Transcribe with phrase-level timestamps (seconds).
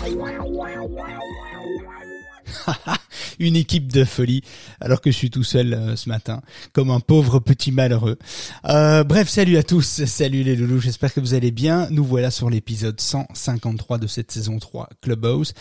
[3.38, 4.42] une équipe de folie,
[4.80, 6.40] alors que je suis tout seul euh, ce matin,
[6.72, 8.18] comme un pauvre petit malheureux.
[8.66, 11.88] Euh, bref, salut à tous, salut les loulous, j'espère que vous allez bien.
[11.90, 15.52] Nous voilà sur l'épisode 153 de cette saison 3 Clubhouse.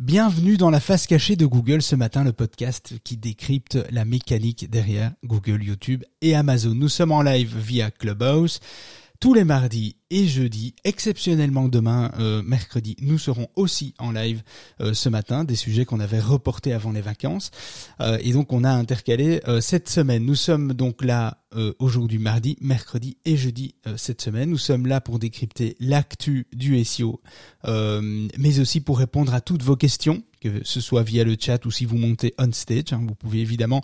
[0.00, 4.68] Bienvenue dans la face cachée de Google ce matin, le podcast qui décrypte la mécanique
[4.70, 6.74] derrière Google, YouTube et Amazon.
[6.74, 8.60] Nous sommes en live via Clubhouse
[9.20, 10.74] tous les mardis et jeudis.
[10.84, 14.42] Exceptionnellement demain, euh, mercredi, nous serons aussi en live
[14.80, 17.50] euh, ce matin, des sujets qu'on avait reportés avant les vacances.
[18.00, 20.24] Euh, et donc on a intercalé cette semaine.
[20.24, 21.38] Nous sommes donc là
[21.78, 24.50] aujourd'hui mardi, mercredi et jeudi cette semaine.
[24.50, 27.20] Nous sommes là pour décrypter l'actu du SEO,
[27.64, 31.70] mais aussi pour répondre à toutes vos questions, que ce soit via le chat ou
[31.70, 32.92] si vous montez on stage.
[32.92, 33.82] Hein, vous pouvez évidemment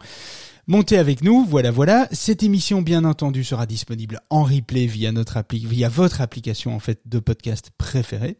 [0.66, 2.08] Montez avec nous, voilà, voilà.
[2.10, 6.78] Cette émission, bien entendu, sera disponible en replay via notre appli, via votre application en
[6.78, 8.38] fait de podcast préférée,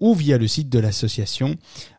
[0.00, 1.56] ou via le site de l'association,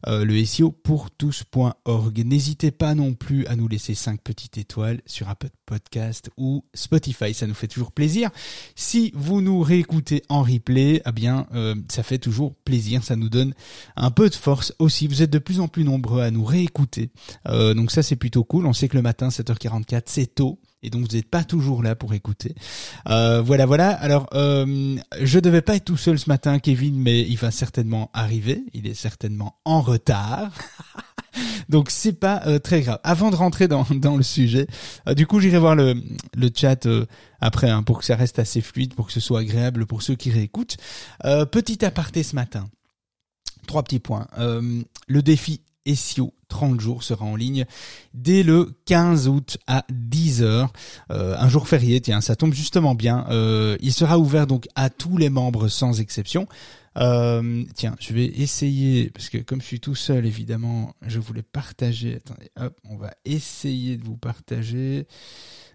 [0.07, 2.23] euh, le SEO pour tous.org.
[2.25, 7.35] N'hésitez pas non plus à nous laisser 5 petites étoiles sur Apple Podcast ou Spotify,
[7.35, 8.31] ça nous fait toujours plaisir.
[8.75, 13.29] Si vous nous réécoutez en replay, eh bien, euh, ça fait toujours plaisir, ça nous
[13.29, 13.53] donne
[13.95, 15.07] un peu de force aussi.
[15.07, 17.11] Vous êtes de plus en plus nombreux à nous réécouter,
[17.47, 18.65] euh, donc ça c'est plutôt cool.
[18.65, 20.59] On sait que le matin 7 44 c'est tôt.
[20.81, 22.55] Et donc vous n'êtes pas toujours là pour écouter.
[23.09, 23.89] Euh, voilà, voilà.
[23.89, 28.09] Alors, euh, je devais pas être tout seul ce matin, Kevin, mais il va certainement
[28.13, 28.63] arriver.
[28.73, 30.51] Il est certainement en retard.
[31.69, 32.99] donc c'est pas euh, très grave.
[33.03, 34.67] Avant de rentrer dans, dans le sujet,
[35.07, 35.95] euh, du coup j'irai voir le,
[36.35, 37.05] le chat euh,
[37.41, 40.15] après hein, pour que ça reste assez fluide, pour que ce soit agréable pour ceux
[40.15, 40.77] qui réécoutent.
[41.51, 42.67] petit aparté ce matin.
[43.67, 44.27] Trois petits points.
[44.37, 45.61] le défi
[45.93, 47.65] SEO 30 jours sera en ligne
[48.13, 50.67] dès le 15 août à 10h.
[51.11, 53.25] Euh, un jour férié, tiens, ça tombe justement bien.
[53.79, 56.47] Il sera ouvert donc à tous les membres sans exception.
[56.99, 61.43] Euh, tiens, je vais essayer, parce que comme je suis tout seul, évidemment, je voulais
[61.43, 62.15] partager.
[62.15, 65.07] Attendez, hop, on va essayer de vous partager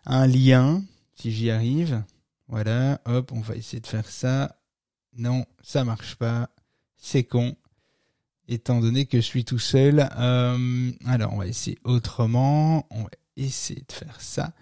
[0.04, 0.82] un lien,
[1.14, 2.02] si j'y arrive.
[2.48, 4.60] Voilà, hop, on va essayer de faire ça.
[5.16, 6.50] Non, ça marche pas.
[6.96, 7.56] C'est con
[8.48, 10.08] étant donné que je suis tout seul.
[10.18, 12.86] Euh, alors, on va essayer autrement.
[12.90, 14.52] On va essayer de faire ça.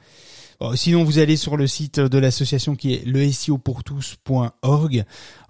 [0.74, 3.22] Sinon, vous allez sur le site de l'association qui est le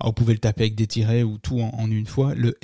[0.04, 2.56] vous pouvez le taper avec des tirets ou tout en, une fois, le.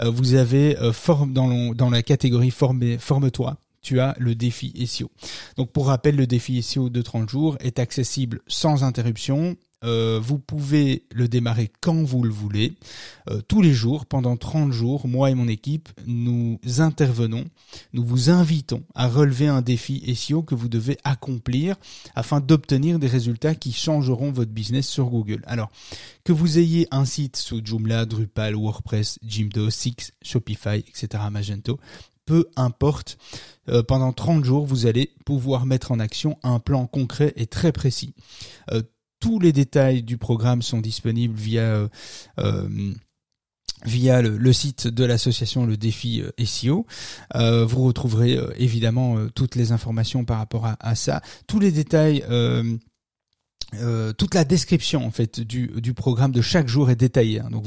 [0.00, 5.10] Euh, vous avez euh, forme dans, dans la catégorie forme-toi tu as le défi SEO.
[5.56, 10.38] Donc pour rappel, le défi SEO de 30 jours est accessible sans interruption euh, vous
[10.38, 12.74] pouvez le démarrer quand vous le voulez.
[13.30, 17.44] Euh, tous les jours, pendant 30 jours, moi et mon équipe, nous intervenons,
[17.92, 21.76] nous vous invitons à relever un défi SEO que vous devez accomplir
[22.16, 25.42] afin d'obtenir des résultats qui changeront votre business sur Google.
[25.46, 25.70] Alors,
[26.24, 31.78] que vous ayez un site sous Joomla, Drupal, WordPress, Jimdo, Six, Shopify, etc., Magento,
[32.26, 33.16] peu importe,
[33.70, 37.72] euh, pendant 30 jours, vous allez pouvoir mettre en action un plan concret et très
[37.72, 38.14] précis
[39.20, 41.88] tous les détails du programme sont disponibles via euh,
[42.38, 42.68] euh,
[43.84, 46.86] le, site de l'association Le Défi euh, SEO.
[47.34, 52.24] vous retrouverez évidemment toutes les informations par rapport à, ça, tous les détails.
[54.16, 55.12] toute la description en
[55.44, 57.50] du, programme de chaque jour est détaillée, hein.
[57.50, 57.64] donc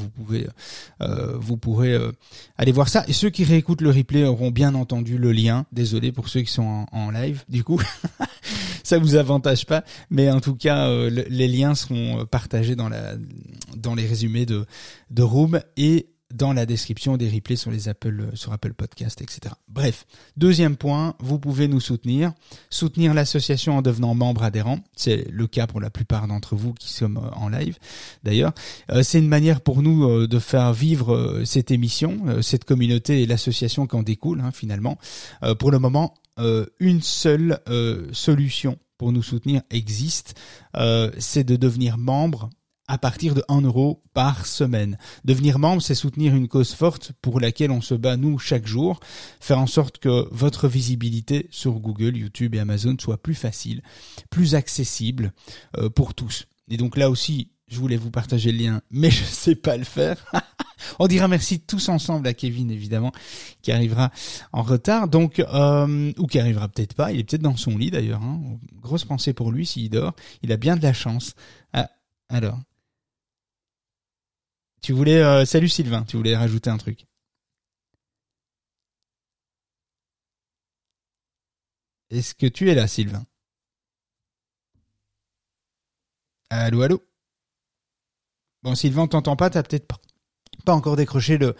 [0.98, 1.96] vous pourrez
[2.56, 3.04] aller voir ça.
[3.08, 5.64] Et ceux qui réécoutent le replay auront bien entendu le lien.
[5.72, 7.80] Désolé pour ceux qui sont en, en live, du coup.
[8.82, 12.88] ça vous avantage pas, mais en tout cas, euh, les liens seront euh, partagés dans
[12.88, 13.14] la
[13.76, 14.66] dans les résumés de
[15.10, 19.20] de Room et dans la description des replays sur les Apple euh, sur Apple Podcast,
[19.20, 19.54] etc.
[19.68, 20.06] Bref,
[20.38, 22.32] deuxième point, vous pouvez nous soutenir,
[22.70, 24.78] soutenir l'association en devenant membre adhérent.
[24.96, 27.76] C'est le cas pour la plupart d'entre vous qui sommes en live.
[28.22, 28.52] D'ailleurs,
[29.02, 33.96] c'est une manière pour nous de faire vivre cette émission, cette communauté et l'association qui
[33.96, 34.98] en découle hein, finalement.
[35.58, 40.38] Pour le moment, euh, une seule euh, solution pour nous soutenir existe,
[40.76, 42.50] euh, c'est de devenir membre
[42.88, 44.98] à partir de 1 euro par semaine.
[45.24, 49.00] Devenir membre, c'est soutenir une cause forte pour laquelle on se bat nous chaque jour,
[49.40, 53.82] faire en sorte que votre visibilité sur Google, YouTube et Amazon soit plus facile,
[54.30, 55.32] plus accessible
[55.94, 56.46] pour tous.
[56.68, 59.84] Et donc là aussi, je voulais vous partager le lien, mais je sais pas le
[59.84, 60.30] faire.
[60.98, 63.12] On dira merci tous ensemble à Kevin évidemment
[63.62, 64.10] qui arrivera
[64.52, 67.12] en retard donc euh, ou qui arrivera peut-être pas.
[67.12, 68.22] Il est peut-être dans son lit d'ailleurs.
[68.22, 68.58] Hein.
[68.74, 70.14] Grosse pensée pour lui s'il dort.
[70.42, 71.34] Il a bien de la chance.
[71.72, 71.88] Ah,
[72.28, 72.58] alors.
[74.82, 76.02] Tu voulais euh, salut Sylvain.
[76.04, 77.06] Tu voulais rajouter un truc.
[82.10, 83.24] Est-ce que tu es là, Sylvain?
[86.50, 87.11] Allô, allô?
[88.62, 89.88] Bon, Sylvain, on t'entend pas, t'as peut-être
[90.64, 91.54] pas, encore décroché le,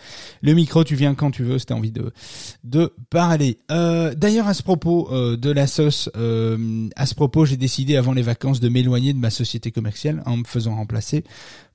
[0.55, 3.59] micro, tu viens quand tu veux, si envie de, parler.
[3.73, 7.97] Euh, D'ailleurs, à ce propos euh, de la sauce, euh, à ce propos, j'ai décidé
[7.97, 11.25] avant les vacances de m'éloigner de ma société commerciale en me faisant remplacer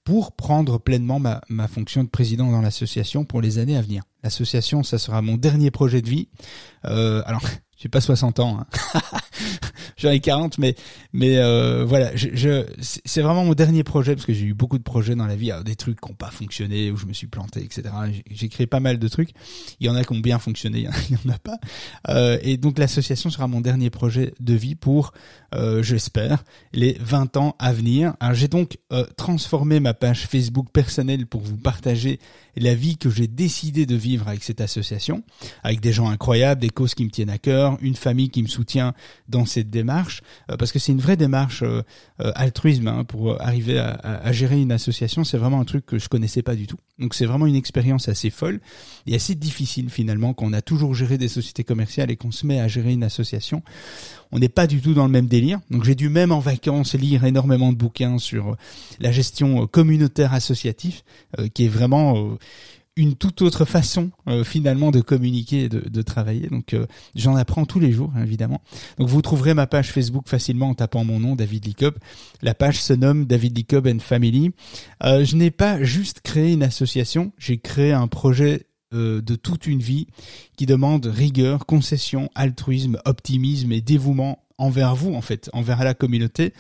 [0.06, 4.04] pour prendre pleinement ma, ma fonction de président dans l'association pour les années à venir.
[4.24, 6.30] L'association, ça sera mon dernier projet de vie.
[6.84, 7.42] Alors,
[7.78, 9.02] j'ai pas 60 ans, hein.
[9.98, 10.76] j'en ai 40, mais
[11.14, 14.78] mais euh, voilà, je, je c'est vraiment mon dernier projet parce que j'ai eu beaucoup
[14.78, 17.28] de projets dans la vie, des trucs qui n'ont pas fonctionné où je me suis
[17.28, 17.84] planté, etc.
[18.30, 19.32] J'ai créé pas mal de trucs.
[19.80, 21.58] Il y en a qui ont bien fonctionné, il y en a pas.
[22.10, 25.14] Euh, et donc l'association sera mon dernier projet de vie pour,
[25.56, 26.44] euh, j'espère,
[26.74, 28.16] les 20 ans à venir.
[28.20, 32.20] Alors j'ai donc euh, transformé ma page Facebook personnelle pour vous partager
[32.56, 35.24] la vie que j'ai décidé de vivre avec cette association,
[35.64, 38.48] avec des gens incroyables, des causes qui me tiennent à cœur, une famille qui me
[38.48, 38.94] soutient
[39.28, 40.22] dans cette démarche,
[40.52, 41.82] euh, parce que c'est une vraie démarche euh,
[42.22, 45.24] euh, altruisme hein, pour arriver à, gérer une association.
[45.24, 46.78] C'est vraiment un truc que je connaissais pas du tout.
[47.00, 48.60] Donc c'est vraiment une expérience assez folle
[49.06, 52.60] et assez difficile finalement qu'on a toujours géré des sociétés commerciales et qu'on se met
[52.60, 53.62] à gérer une association
[54.34, 55.62] on n'est pas du tout dans le même délire.
[55.72, 58.58] Donc j'ai dû même en vacances lire énormément de bouquins sur
[59.00, 61.02] la gestion communautaire associative,
[61.54, 62.38] qui est vraiment
[62.98, 64.12] une toute autre façon
[64.44, 66.48] finalement de communiquer et de, travailler.
[66.48, 66.76] Donc
[67.16, 68.62] j'en apprends tous les jours évidemment.
[68.98, 71.96] Donc vous trouverez ma page Facebook facilement en tapant mon nom David Licob.
[72.42, 74.52] La page se nomme David Licob and Family.
[75.02, 79.82] je n'ai pas juste créé une association, j'ai créé un projet euh, de toute une
[79.82, 80.08] vie
[80.56, 86.54] qui demande rigueur, concession, altruisme, optimisme et dévouement envers vous en fait, envers la communauté.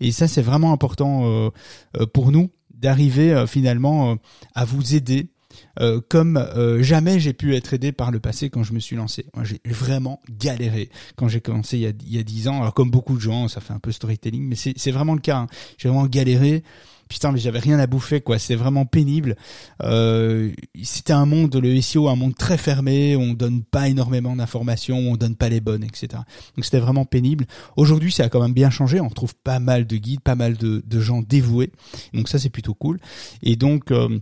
[0.00, 1.50] Et ça c'est vraiment important euh,
[1.98, 4.16] euh, pour nous d'arriver finalement
[4.54, 5.28] à vous aider
[6.08, 6.44] comme
[6.80, 9.26] jamais j'ai pu être aidé par le passé quand je me suis lancé.
[9.34, 12.60] Moi, j'ai vraiment galéré quand j'ai commencé il y, a, 10 ans.
[12.60, 15.38] Alors comme beaucoup de gens, ça fait un peu storytelling, mais c'est vraiment le cas.
[15.38, 15.46] Hein.
[15.78, 16.62] J'ai vraiment galéré
[17.08, 19.36] putain mais j'avais rien à bouffer quoi c'est vraiment pénible
[19.82, 20.50] euh,
[20.82, 25.16] c'était un monde le SEO un monde très fermé on donne pas énormément d'informations on
[25.16, 26.22] donne pas les bonnes etc
[26.56, 27.46] donc c'était vraiment pénible
[27.76, 30.56] aujourd'hui ça a quand même bien changé on retrouve pas mal de guides pas mal
[30.56, 31.72] de, de gens dévoués
[32.12, 32.98] donc ça c'est plutôt cool
[33.42, 34.18] et donc euh,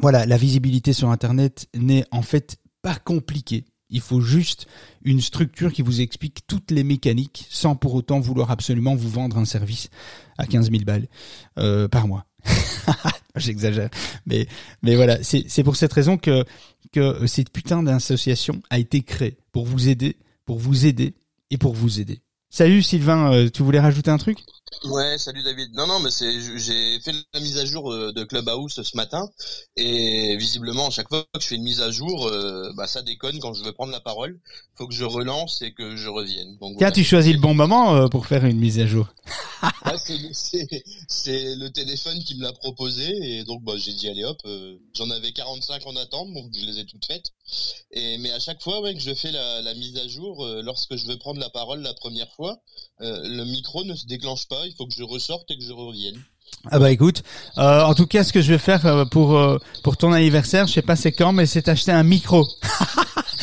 [0.00, 4.66] voilà la visibilité sur internet n'est en fait pas compliquée il faut juste
[5.04, 9.38] une structure qui vous explique toutes les mécaniques sans pour autant vouloir absolument vous vendre
[9.38, 9.90] un service
[10.38, 11.08] à 15 000 balles
[11.58, 12.26] euh, par mois.
[13.36, 13.90] J'exagère,
[14.24, 14.46] mais
[14.82, 16.44] mais voilà, c'est pour cette raison que
[16.92, 21.14] que cette putain d'association a été créée pour vous aider, pour vous aider
[21.50, 22.20] et pour vous aider.
[22.48, 24.38] Salut Sylvain, euh, tu voulais rajouter un truc?
[24.84, 25.74] Ouais, salut David.
[25.74, 29.28] Non, non, mais c'est, j'ai fait la mise à jour euh, de Clubhouse ce matin
[29.76, 33.02] et visiblement, à chaque fois que je fais une mise à jour, euh, bah ça
[33.02, 34.38] déconne quand je veux prendre la parole.
[34.74, 36.56] Faut que je relance et que je revienne.
[36.58, 39.08] Donc, Tiens, tu choisis le bon moment euh, pour faire une mise à jour.
[41.08, 44.40] c'est le téléphone qui me l'a proposé et donc bah, j'ai dit allez hop,
[44.94, 47.32] j'en avais 45 en attente, donc je les ai toutes faites.
[47.92, 50.96] Et mais à chaque fois ouais, que je fais la, la mise à jour, lorsque
[50.96, 52.58] je veux prendre la parole la première fois,
[53.00, 56.22] le micro ne se déclenche pas il faut que je ressorte et que je revienne.
[56.70, 57.22] Ah bah écoute,
[57.58, 60.66] euh, en tout cas, ce que je vais faire euh, pour euh, pour ton anniversaire,
[60.66, 62.46] je sais pas c'est quand, mais c'est acheter un micro.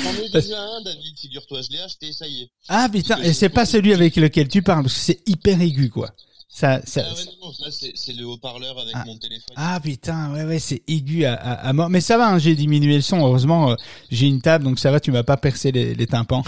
[0.03, 2.49] J'en ai déjà un, David, figure-toi, je l'ai acheté, ça y est.
[2.67, 5.89] Ah putain, et c'est pas celui avec lequel tu parles, parce que c'est hyper aigu,
[5.89, 6.09] quoi.
[6.49, 7.65] Ça, ça, ah ouais, non, ça
[7.95, 9.03] c'est le haut-parleur avec ah.
[9.07, 9.55] mon téléphone.
[9.55, 11.89] Ah putain, ouais ouais, c'est aigu à, à, à, mort.
[11.89, 13.19] Mais ça va, hein, j'ai diminué le son.
[13.19, 13.75] Heureusement,
[14.11, 14.99] j'ai une table, donc ça va.
[14.99, 16.43] Tu m'as pas percé les, les tympans.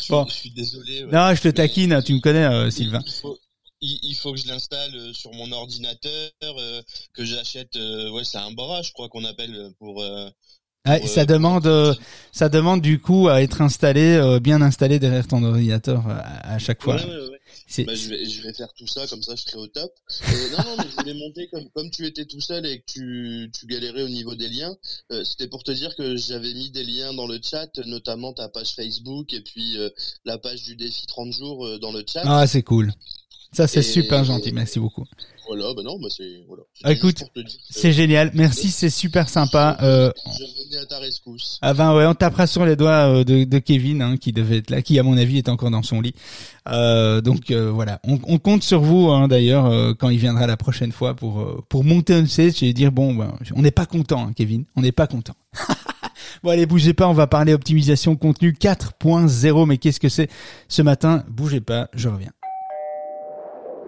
[0.00, 0.24] je, bon.
[0.26, 1.04] je suis désolé.
[1.04, 1.12] Ouais.
[1.12, 2.02] Non, je te taquine.
[2.02, 3.38] Tu me connais, Sylvain il, faut
[4.32, 7.76] que je l'installe euh, sur mon ordinateur, euh, que j'achète.
[7.76, 10.04] Euh, ouais, c'est un bras, je crois qu'on appelle pour.
[10.86, 11.96] Ah, ça demande,
[12.30, 16.96] ça demande du coup à être installé, bien installé derrière ton ordinateur à, chaque fois.
[16.96, 17.84] Ouais, ouais, ouais.
[17.86, 19.90] Bah, je, vais, je vais faire tout ça comme ça, je serai au top.
[20.28, 23.50] non, non, mais je voulais monter comme comme tu étais tout seul et que tu
[23.58, 24.76] tu galérais au niveau des liens.
[25.24, 28.74] C'était pour te dire que j'avais mis des liens dans le chat, notamment ta page
[28.74, 29.78] Facebook et puis
[30.26, 32.24] la page du défi 30 jours dans le chat.
[32.26, 32.92] Ah, c'est cool.
[33.54, 34.52] Ça, c'est super gentil.
[34.52, 35.04] Merci beaucoup.
[35.46, 36.62] Voilà, bah non, bah c'est voilà.
[36.82, 37.22] Ah, écoute,
[37.70, 38.30] c'est génial.
[38.34, 39.76] Merci, c'est super sympa.
[39.82, 41.58] Euh, je à ta rescousse.
[41.62, 44.58] Ah ben ouais, on tapera sur les doigts euh, de, de Kevin, hein, qui devait
[44.58, 46.14] être là, qui à mon avis est encore dans son lit.
[46.68, 50.46] Euh, donc euh, voilà, on, on, compte sur vous hein, d'ailleurs euh, quand il viendra
[50.46, 53.86] la prochaine fois pour pour monter un stage et dire bon, ben, on n'est pas
[53.86, 55.34] content, hein, Kevin, on n'est pas content.
[56.42, 59.66] bon allez, bougez pas, on va parler optimisation contenu 4.0.
[59.66, 60.30] Mais qu'est-ce que c'est
[60.68, 61.22] ce matin?
[61.28, 62.32] Bougez pas, je reviens.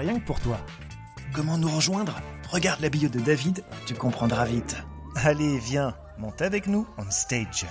[0.00, 0.58] rien que pour toi.
[1.34, 2.20] Comment nous rejoindre?
[2.50, 4.76] Regarde la bio de David, tu comprendras vite.
[5.14, 7.66] Allez, viens, monte avec nous on stage.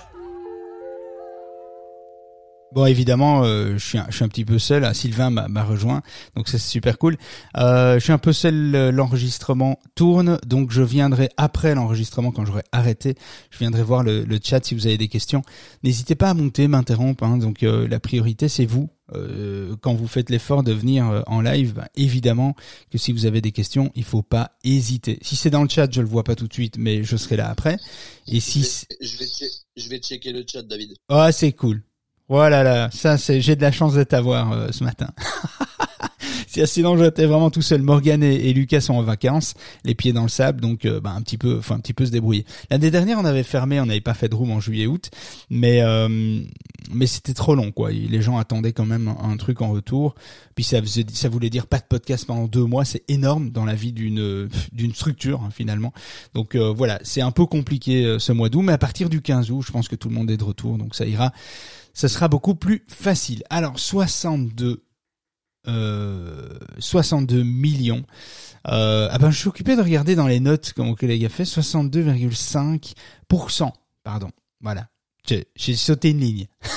[2.72, 4.84] Bon, évidemment, euh, je, suis un, je suis un petit peu seul.
[4.84, 6.02] Ah, Sylvain m'a rejoint,
[6.36, 7.16] donc c'est super cool.
[7.56, 8.74] Euh, je suis un peu seul.
[8.76, 13.16] Euh, l'enregistrement tourne, donc je viendrai après l'enregistrement quand j'aurai arrêté.
[13.50, 15.42] Je viendrai voir le, le, chat si vous avez des questions.
[15.82, 17.24] N'hésitez pas à monter, m'interrompre.
[17.24, 18.88] Hein, donc euh, la priorité, c'est vous.
[19.12, 22.54] Euh, quand vous faites l'effort de venir en live, bah, évidemment
[22.92, 25.18] que si vous avez des questions, il faut pas hésiter.
[25.22, 27.34] Si c'est dans le chat, je le vois pas tout de suite, mais je serai
[27.34, 27.78] là après.
[28.28, 30.94] Et si je vais, je vais, je vais checker le chat, David.
[31.08, 31.82] Ah, oh, c'est cool.
[32.30, 35.08] Voilà, là, ça c'est, j'ai de la chance de t'avoir euh, ce matin.
[36.64, 37.82] sinon j'étais vraiment tout seul.
[37.82, 41.22] Morgan et, Lucas sont en vacances, les pieds dans le sable, donc euh, bah, un
[41.22, 42.46] petit peu, enfin un petit peu se débrouiller.
[42.70, 45.10] L'année dernière, on avait fermé, on n'avait pas fait de room en juillet-août,
[45.50, 46.40] mais euh,
[46.92, 47.90] mais c'était trop long, quoi.
[47.90, 50.14] Les gens attendaient quand même un, truc en retour.
[50.54, 50.78] Puis ça
[51.12, 54.48] ça voulait dire pas de podcast pendant deux mois, c'est énorme dans la vie d'une
[54.72, 55.92] d'une structure hein, finalement.
[56.34, 59.62] Donc voilà, c'est un peu compliqué ce mois d'août, mais à partir du 15 août,
[59.66, 61.32] je pense que tout le monde est de retour, donc ça ira
[61.94, 63.42] ce sera beaucoup plus facile.
[63.50, 64.84] Alors 62
[65.68, 68.02] euh, 62 millions.
[68.68, 71.28] Euh, ah ben je suis occupé de regarder dans les notes comme mon collègue a
[71.28, 73.72] fait 62,5%.
[74.02, 74.30] Pardon.
[74.60, 74.88] Voilà.
[75.26, 76.46] J'ai sauté une ligne.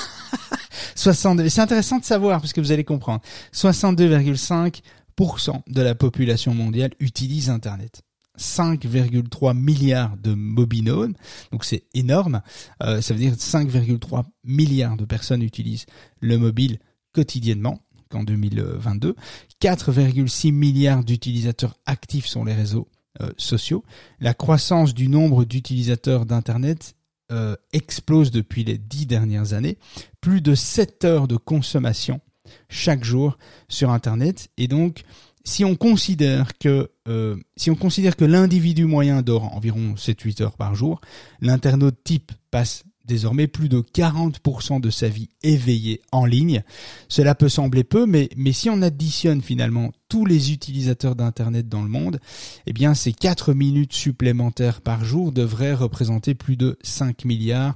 [0.96, 1.48] 62.
[1.48, 3.20] C'est intéressant de savoir parce que vous allez comprendre.
[3.52, 8.02] 62,5% de la population mondiale utilise Internet.
[8.38, 11.16] 5,3 milliards de mobinodes,
[11.52, 12.42] donc c'est énorme.
[12.82, 15.86] Euh, ça veut dire 5,3 milliards de personnes utilisent
[16.20, 16.80] le mobile
[17.12, 19.14] quotidiennement qu'en 2022.
[19.62, 22.88] 4,6 milliards d'utilisateurs actifs sur les réseaux
[23.20, 23.84] euh, sociaux.
[24.18, 26.96] La croissance du nombre d'utilisateurs d'Internet
[27.32, 29.78] euh, explose depuis les dix dernières années.
[30.20, 32.20] Plus de 7 heures de consommation
[32.68, 33.38] chaque jour
[33.68, 34.50] sur Internet.
[34.58, 35.04] Et donc,
[35.44, 40.56] si on considère que euh, si on considère que l'individu moyen dort environ 7-8 heures
[40.56, 41.00] par jour,
[41.40, 46.62] l'internaute type passe désormais plus de 40% de sa vie éveillée en ligne.
[47.08, 51.82] Cela peut sembler peu, mais, mais si on additionne finalement tous les utilisateurs d'Internet dans
[51.82, 52.20] le monde,
[52.66, 57.74] eh bien ces 4 minutes supplémentaires par jour devraient représenter plus de 5 milliards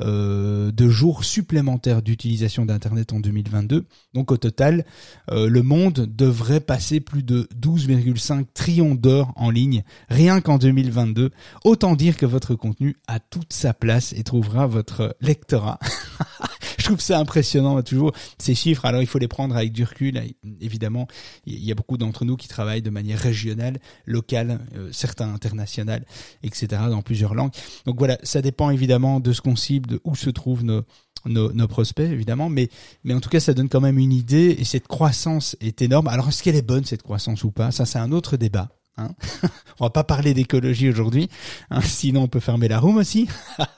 [0.00, 3.86] euh, de jours supplémentaires d'utilisation d'Internet en 2022.
[4.14, 4.84] Donc au total,
[5.30, 11.30] euh, le monde devrait passer plus de 12,5 trillions d'heures en ligne rien qu'en 2022.
[11.64, 15.78] Autant dire que votre contenu a toute sa place et trouvera votre lectorat.
[16.84, 18.84] Je trouve ça impressionnant toujours ces chiffres.
[18.84, 20.20] Alors il faut les prendre avec du recul.
[20.60, 21.08] Évidemment,
[21.46, 26.04] il y a beaucoup d'entre nous qui travaillent de manière régionale, locale, euh, certains internationales,
[26.42, 26.66] etc.
[26.90, 27.52] dans plusieurs langues.
[27.86, 30.82] Donc voilà, ça dépend évidemment de ce qu'on cible, de où se trouvent nos
[31.24, 32.68] nos, nos, prospects évidemment, mais
[33.02, 36.08] mais en tout cas ça donne quand même une idée et cette croissance est énorme.
[36.08, 37.70] Alors est-ce qu'elle est bonne cette croissance ou pas?
[37.70, 38.68] Ça c'est un autre débat.
[38.96, 39.10] Hein
[39.80, 41.28] on va pas parler d'écologie aujourd'hui,
[41.70, 43.28] hein, sinon on peut fermer la room aussi.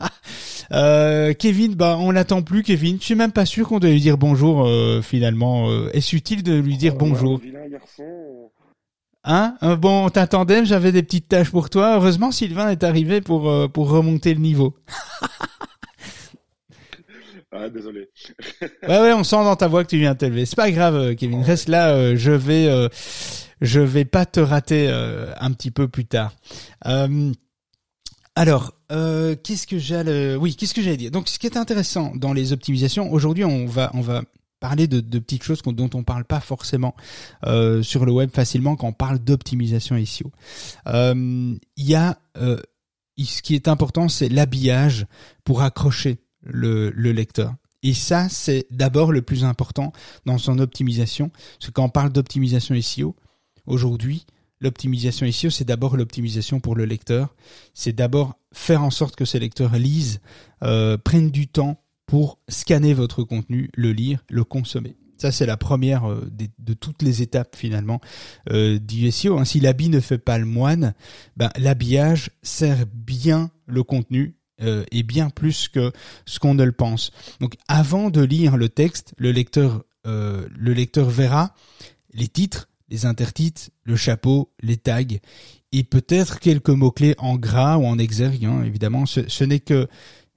[0.72, 2.98] Euh, Kevin, bah on l'attend plus, Kevin.
[2.98, 5.70] Je suis même pas sûr qu'on doit lui dire bonjour euh, finalement.
[5.70, 7.40] Euh, est-ce utile de lui dire bonjour?
[9.22, 9.54] Hein?
[9.78, 11.94] Bon, on t'attendait, j'avais des petites tâches pour toi.
[11.94, 14.74] Heureusement, Sylvain est arrivé pour pour remonter le niveau.
[17.52, 18.08] ah, désolé.
[18.60, 20.46] ouais, ouais, on sent dans ta voix que tu viens t'élever.
[20.46, 21.44] C'est pas grave, Kevin.
[21.44, 22.88] Reste là, je vais
[23.60, 26.32] je vais pas te rater un petit peu plus tard.
[26.86, 27.32] Euh,
[28.38, 31.10] alors, euh, qu'est-ce que j'allais, oui, qu'est-ce que j'allais dire?
[31.10, 34.22] Donc, ce qui est intéressant dans les optimisations, aujourd'hui, on va, on va
[34.60, 36.94] parler de, de petites choses dont on parle pas forcément
[37.46, 40.30] euh, sur le web facilement quand on parle d'optimisation SEO.
[40.86, 42.60] Euh, il y a, euh,
[43.18, 45.06] ce qui est important, c'est l'habillage
[45.44, 47.54] pour accrocher le, le lecteur.
[47.82, 49.92] Et ça, c'est d'abord le plus important
[50.26, 51.30] dans son optimisation.
[51.30, 53.16] Parce que quand on parle d'optimisation SEO,
[53.66, 54.26] aujourd'hui,
[54.60, 57.34] l'optimisation SEO, c'est d'abord l'optimisation pour le lecteur.
[57.74, 60.20] C'est d'abord faire en sorte que ces lecteurs lisent,
[60.62, 64.96] euh, prennent du temps pour scanner votre contenu, le lire, le consommer.
[65.18, 68.00] Ça, c'est la première euh, de, toutes les étapes finalement
[68.50, 69.38] euh, du SEO.
[69.38, 69.44] Hein.
[69.44, 70.94] Si l'habit ne fait pas le moine,
[71.36, 75.92] ben, l'habillage sert bien le contenu euh, et bien plus que
[76.24, 77.10] ce qu'on ne le pense.
[77.40, 81.54] Donc, avant de lire le texte, le lecteur, euh, le lecteur verra
[82.14, 85.02] les titres, les intertitres, le chapeau, les tags
[85.72, 88.44] et peut-être quelques mots clés en gras ou en exergue.
[88.44, 89.88] Hein, évidemment, ce, n'est que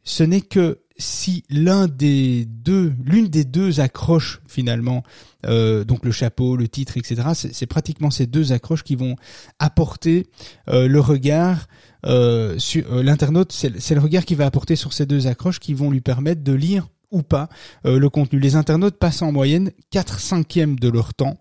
[0.04, 5.04] ce n'est que si l'un des deux, l'une des deux accroches finalement,
[5.46, 7.22] euh, donc le chapeau, le titre, etc.
[7.34, 9.16] C'est pratiquement ces deux accroches qui vont
[9.60, 10.28] apporter
[10.68, 11.68] euh, le regard
[12.06, 13.54] euh, sur l'internaute.
[13.54, 16.54] C'est le regard qui va apporter sur ces deux accroches qui vont lui permettre de
[16.54, 17.50] lire ou pas
[17.84, 18.40] le contenu.
[18.40, 21.38] Les internautes passent en moyenne 4 cinquièmes de leur temps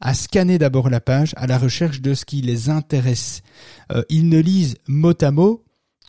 [0.00, 3.42] à scanner d'abord la page à la recherche de ce qui les intéresse.
[4.08, 5.64] ils ne lisent mot à mot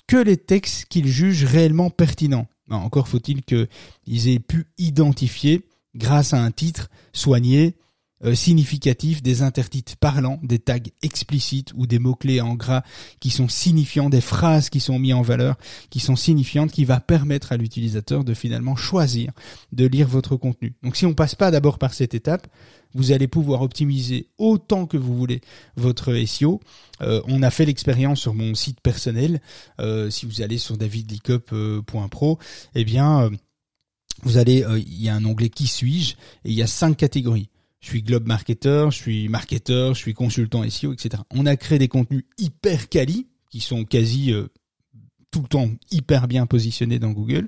[0.08, 2.48] que les textes qu'ils jugent réellement pertinents.
[2.68, 7.76] Ben, encore faut-il qu'ils aient pu identifier, grâce à un titre soigné,
[8.26, 12.84] euh, significatif, des intertitres parlants, des tags explicites ou des mots-clés en gras
[13.22, 15.56] qui sont signifiants, des phrases qui sont mises en valeur,
[15.90, 19.32] qui sont signifiantes, qui va permettre à l'utilisateur de finalement choisir
[19.72, 20.76] de lire votre contenu.
[20.84, 22.48] Donc si on passe pas d'abord par cette étape,
[22.94, 25.40] vous allez pouvoir optimiser autant que vous voulez
[25.78, 26.60] votre SEO.
[27.02, 29.42] Euh, on a fait l'expérience sur mon site personnel.
[29.80, 32.40] Euh, si vous allez sur davidlickup.pro,
[32.76, 33.30] eh bien,
[34.24, 37.50] vous allez, il y a un onglet qui suis-je et il y a cinq catégories.
[37.80, 41.24] Je suis globe marketer, je suis marketeur, je suis consultant SEO, etc.
[41.32, 44.34] On a créé des contenus hyper quali qui sont quasi
[45.32, 47.48] tout le temps hyper bien positionné dans Google.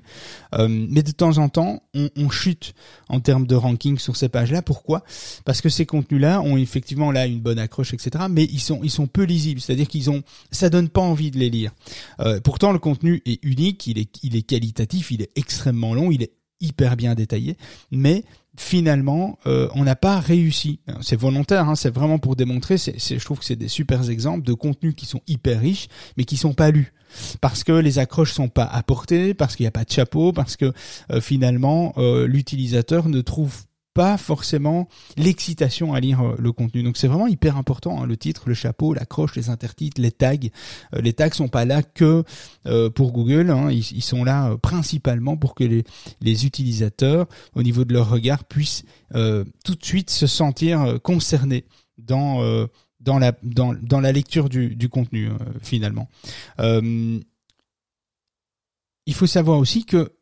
[0.54, 2.74] Euh, mais de temps en temps, on, on, chute
[3.08, 4.62] en termes de ranking sur ces pages-là.
[4.62, 5.02] Pourquoi?
[5.44, 8.26] Parce que ces contenus-là ont effectivement là une bonne accroche, etc.
[8.30, 11.38] Mais ils sont ils sont peu lisibles, c'est-à-dire qu'ils ont ça donne pas envie de
[11.38, 11.72] les lire.
[12.20, 16.10] Euh, pourtant, le contenu est unique, il est il est qualitatif, il est extrêmement long,
[16.10, 16.32] il est
[16.62, 17.56] hyper bien détaillé,
[17.90, 18.24] mais
[18.56, 20.80] finalement, euh, on n'a pas réussi.
[21.00, 22.78] C'est volontaire, hein, c'est vraiment pour démontrer.
[22.78, 26.24] C'est, je trouve que c'est des super exemples de contenus qui sont hyper riches, mais
[26.24, 26.92] qui sont pas lus
[27.40, 30.56] parce que les accroches sont pas apportées, parce qu'il n'y a pas de chapeau, parce
[30.56, 30.72] que
[31.10, 36.82] euh, finalement euh, l'utilisateur ne trouve pas forcément l'excitation à lire euh, le contenu.
[36.82, 40.36] Donc c'est vraiment hyper important hein, le titre, le chapeau, l'accroche, les intertitres, les tags.
[40.92, 42.24] les tags sont pas là que
[42.94, 43.70] pour Google, hein.
[43.70, 45.84] ils, sont là principalement pour que les,
[46.20, 51.64] les, utilisateurs, au niveau de leur regard, puissent tout de suite se sentir concernés
[51.98, 52.68] dans
[53.02, 56.08] dans la dans, dans la lecture du, du contenu euh, finalement.
[56.60, 57.20] Euh,
[59.06, 60.12] il faut savoir aussi que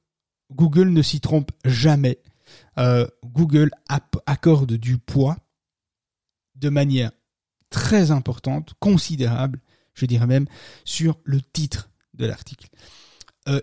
[0.53, 2.19] Google ne s'y trompe jamais.
[2.81, 3.71] Euh, Google
[4.27, 5.37] accorde du poids
[6.57, 7.13] de manière
[7.69, 9.61] très importante, considérable,
[9.95, 10.47] je dirais même,
[10.85, 12.69] sur le titre de l'article.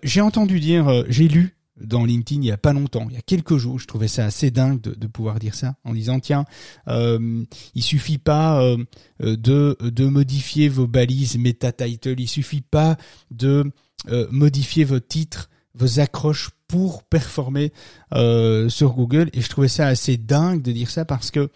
[0.04, 3.22] j'ai entendu dire, j'ai lu dans LinkedIn il y a pas longtemps, il y a
[3.22, 3.80] quelques jours.
[3.80, 6.46] Je trouvais ça assez dingue de, pouvoir dire ça en disant tiens,
[6.88, 7.44] euh,
[7.76, 8.78] il suffit pas euh,
[9.20, 12.98] de de modifier vos balises meta title, il suffit pas
[13.32, 13.72] de
[14.10, 17.72] euh, modifier votre titre, vos accroches pour performer
[18.14, 19.30] euh, sur Google.
[19.34, 21.50] Et je trouvais ça assez dingue de dire ça parce que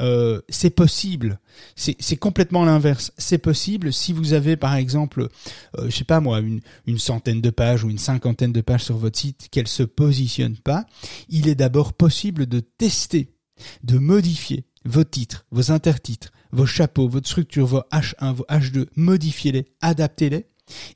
[0.00, 1.40] euh, c'est possible.
[1.74, 3.12] C'est complètement l'inverse.
[3.18, 5.28] C'est possible si vous avez par exemple,
[5.76, 8.84] euh, je sais pas moi, une, une, centaine de pages ou une cinquantaine de pages
[8.84, 10.86] sur votre site qu'elle se positionne pas.
[11.28, 13.34] Il est d'abord possible de tester,
[13.82, 19.66] de modifier vos titres, vos intertitres, vos chapeaux, votre structure, vos H1, vos H2, modifiez-les,
[19.80, 20.46] adaptez-les.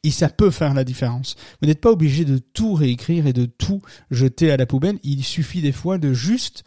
[0.03, 1.37] Et ça peut faire la différence.
[1.61, 4.99] Vous n'êtes pas obligé de tout réécrire et de tout jeter à la poubelle.
[5.03, 6.65] Il suffit des fois de juste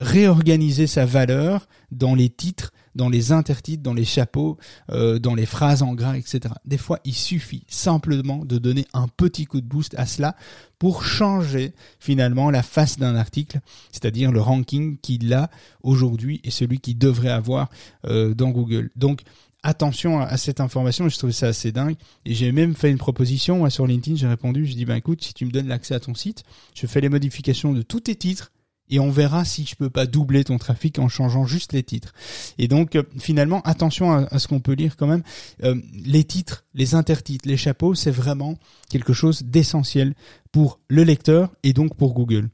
[0.00, 4.56] réorganiser sa valeur dans les titres, dans les intertitres, dans les chapeaux,
[4.90, 6.54] euh, dans les phrases en gras, etc.
[6.64, 10.36] Des fois, il suffit simplement de donner un petit coup de boost à cela
[10.78, 13.58] pour changer finalement la face d'un article,
[13.90, 15.50] c'est-à-dire le ranking qu'il a
[15.82, 17.68] aujourd'hui et celui qu'il devrait avoir
[18.06, 18.90] euh, dans Google.
[18.94, 19.22] Donc,
[19.68, 21.96] attention à, cette information, je trouve ça assez dingue.
[22.24, 25.34] Et j'ai même fait une proposition sur LinkedIn, j'ai répondu, je dis, ben écoute, si
[25.34, 26.42] tu me donnes l'accès à ton site,
[26.74, 28.50] je fais les modifications de tous tes titres,
[28.90, 32.14] et on verra si je peux pas doubler ton trafic en changeant juste les titres.
[32.56, 35.22] Et donc euh, finalement attention à, ce qu'on peut lire quand même.
[35.62, 38.56] Euh, les titres, les intertitres, les chapeaux, c'est vraiment
[38.88, 40.14] quelque chose d'essentiel
[40.52, 42.48] pour le lecteur et donc pour Google.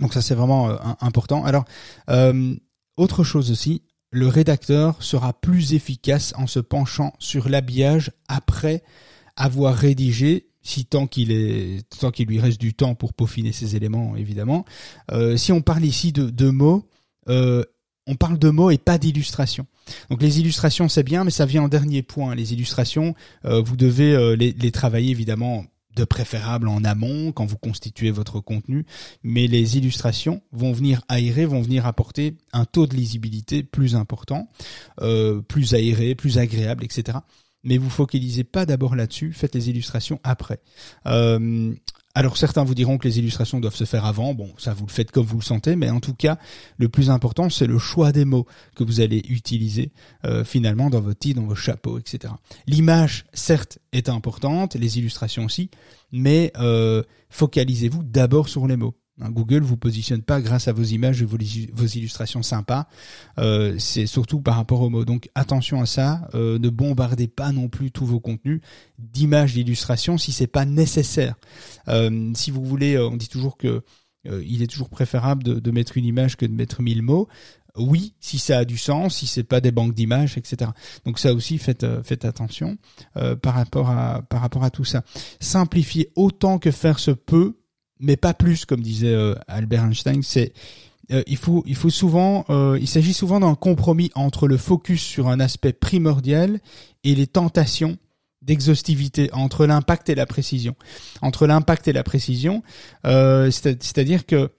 [0.00, 1.44] Donc ça c'est vraiment euh, important.
[1.44, 1.64] Alors
[2.96, 3.82] autre chose aussi,
[4.16, 8.82] le rédacteur sera plus efficace en se penchant sur l'habillage après
[9.36, 14.64] avoir rédigé si tant qu'il lui reste du temps pour peaufiner ses éléments, évidemment.
[15.12, 16.88] Euh, si on parle ici de, mots,
[17.28, 17.62] euh,
[18.06, 19.66] on parle de mots et pas d'illustrations.
[20.08, 22.34] Donc les illustrations c'est bien, mais ça vient en dernier point.
[22.34, 25.66] Les illustrations, euh, vous devez les, travailler évidemment
[25.96, 28.86] de préférable en amont quand vous constituez votre contenu,
[29.24, 34.48] mais les illustrations vont venir aérer, vont venir apporter un taux de lisibilité plus important,
[35.00, 37.18] euh, plus aéré, plus agréable, etc.
[37.64, 40.60] Mais vous focalisez pas d'abord là-dessus, faites les illustrations après.
[41.06, 41.74] Euh,
[42.16, 44.90] alors certains vous diront que les illustrations doivent se faire avant, bon ça vous le
[44.90, 46.38] faites comme vous le sentez, mais en tout cas
[46.78, 49.92] le plus important c'est le choix des mots que vous allez utiliser
[50.24, 52.32] euh, finalement dans votre titre, dans vos chapeaux, etc.
[52.66, 55.70] L'image certes est importante, les illustrations aussi,
[56.10, 58.94] mais euh, focalisez-vous d'abord sur les mots.
[59.20, 62.86] Hein, Google vous positionne pas grâce à vos images et vos, illustrations sympas.
[63.38, 65.04] Euh, c'est surtout par rapport aux mots.
[65.04, 66.28] Donc attention à ça.
[66.34, 68.60] Euh, ne bombardez pas non plus tous vos contenus
[68.98, 71.36] d'images, d'illustrations si c'est pas nécessaire.
[71.88, 73.82] Euh, si vous voulez, on dit toujours que
[74.42, 77.28] il est toujours préférable de, mettre une image que de mettre mille mots.
[77.76, 80.72] Oui, si ça a du sens, si c'est pas des banques d'images, etc.
[81.04, 82.76] Donc ça aussi, faites faites attention
[83.14, 85.04] par rapport à par rapport à tout ça.
[85.38, 87.54] Simplifier autant que faire se peut
[88.00, 90.22] mais pas plus, comme disait euh, Albert Einstein.
[90.22, 90.52] C'est
[91.12, 95.02] euh, il faut il faut souvent euh, il s'agit souvent d'un compromis entre le focus
[95.02, 96.60] sur un aspect primordial
[97.04, 97.96] et les tentations
[98.42, 100.76] d'exhaustivité entre l'impact et la précision.
[101.22, 102.62] Entre l'impact et la précision,
[103.02, 104.52] c'est-à-dire que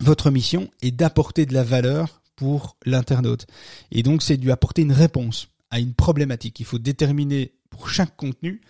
[0.00, 3.46] votre mission est d'apporter de la valeur pour l'internaute.
[3.90, 6.60] Et donc c'est de apporter une réponse à une problématique.
[6.60, 8.60] Il faut déterminer pour chaque contenu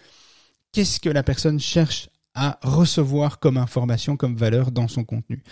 [0.72, 5.42] qu'est-ce que la personne cherche à recevoir comme information, comme valeur dans son contenu.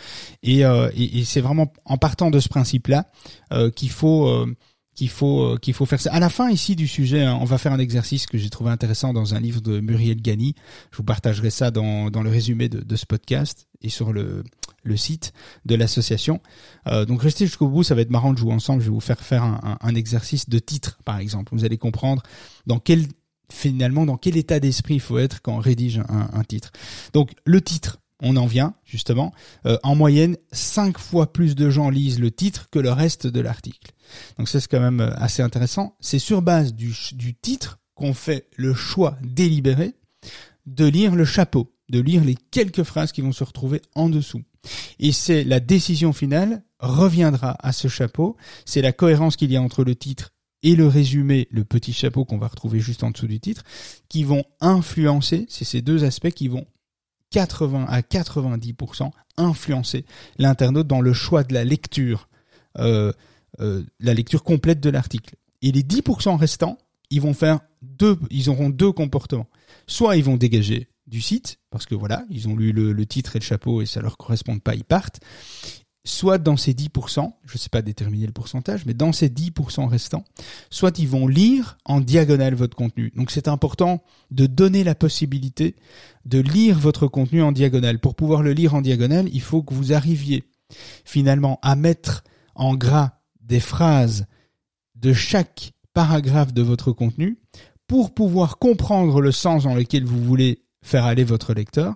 [0.42, 3.06] Et, euh, et, c'est vraiment en partant de ce principe-là
[3.52, 4.54] euh, qu'il faut euh,
[4.94, 6.12] qu'il faut qu'il faut faire ça.
[6.12, 8.70] À la fin ici du sujet, hein, on va faire un exercice que j'ai trouvé
[8.70, 10.54] intéressant dans un livre de Muriel Gani.
[10.90, 14.42] Je vous partagerai ça dans, dans le résumé de, de ce podcast et sur le,
[14.82, 15.32] le site
[15.66, 16.40] de l'association.
[17.06, 18.80] donc restez jusqu'au bout, ça va être marrant de jouer ensemble.
[18.80, 21.54] Je vais vous faire faire un, un, un exercice de titre, par exemple.
[21.54, 22.24] Vous allez comprendre
[22.66, 23.06] dans quel
[23.52, 26.70] finalement dans quel état d'esprit il faut être quand on rédige un, titre.
[27.12, 29.32] Donc le titre, on en vient justement.
[29.66, 33.40] Euh, en moyenne, cinq fois plus de gens lisent le titre que le reste de
[33.40, 33.92] l'article.
[34.38, 35.96] Donc ça c'est quand même euh, assez intéressant.
[36.00, 39.94] C'est sur base du, du titre qu'on fait le choix délibéré
[40.66, 44.42] de lire le chapeau, de lire les quelques phrases qui vont se retrouver en dessous.
[44.98, 49.62] Et c'est la décision finale reviendra à ce chapeau, c'est la cohérence qu'il y a
[49.62, 50.32] entre le titre
[50.62, 53.62] et le résumé, le petit chapeau qu'on va retrouver juste en dessous du titre,
[54.08, 56.66] qui vont influencer, c'est ces deux aspects qui vont
[57.30, 60.04] 80 à 90% influencer
[60.38, 62.28] l'internaute dans le choix de la lecture,
[62.78, 63.12] euh,
[63.60, 65.36] euh, la lecture complète de l'article.
[65.62, 66.78] Et les 10% restants,
[67.10, 69.48] ils vont faire deux, ils auront deux comportements.
[69.86, 73.38] Soit ils vont dégager du site, parce que voilà, ils ont lu le, titre et
[73.38, 75.20] le chapeau et ça leur correspond pas, ils partent
[76.08, 79.86] soit dans ces 10%, je ne sais pas déterminer le pourcentage, mais dans ces 10%
[79.86, 80.24] restants,
[80.70, 83.12] soit ils vont lire en diagonale votre contenu.
[83.14, 85.76] Donc c'est important de donner la possibilité
[86.24, 87.98] de lire votre contenu en diagonale.
[87.98, 90.44] Pour pouvoir le lire en diagonale, il faut que vous arriviez
[91.04, 94.26] finalement à mettre en gras des phrases
[94.94, 97.38] de chaque paragraphe de votre contenu
[97.86, 101.94] pour pouvoir comprendre le sens dans lequel vous voulez faire aller votre lecteur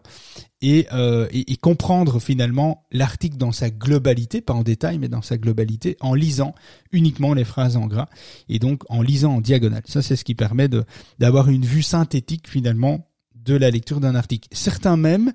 [0.64, 5.37] euh, et, et, comprendre finalement l'article dans sa globalité, pas en détail, mais dans sa
[5.37, 6.55] globalité, en lisant
[6.92, 8.09] uniquement les phrases en gras
[8.49, 9.83] et donc en lisant en diagonale.
[9.87, 10.68] Ça, c'est ce qui permet
[11.18, 14.49] d'avoir une vue synthétique finalement de la lecture d'un article.
[14.53, 15.33] Certains même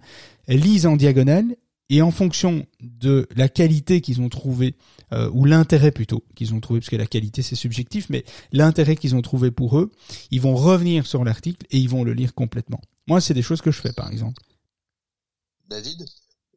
[0.47, 1.55] lisent en diagonale
[1.89, 4.75] et en fonction de la qualité qu'ils ont trouvé
[5.13, 8.95] euh, ou l'intérêt plutôt qu'ils ont trouvé, parce que la qualité c'est subjectif, mais l'intérêt
[8.95, 9.91] qu'ils ont trouvé pour eux,
[10.31, 12.81] ils vont revenir sur l'article et ils vont le lire complètement.
[13.07, 14.41] Moi, c'est des choses que je fais, par exemple.
[15.69, 16.05] David,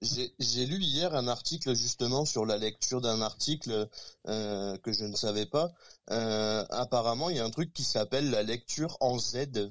[0.03, 3.89] j'ai lu hier un article justement sur la lecture d'un article
[4.29, 5.73] euh, que je ne savais pas.
[6.11, 9.71] Euh, apparemment, il y a un truc qui s'appelle la lecture en Z,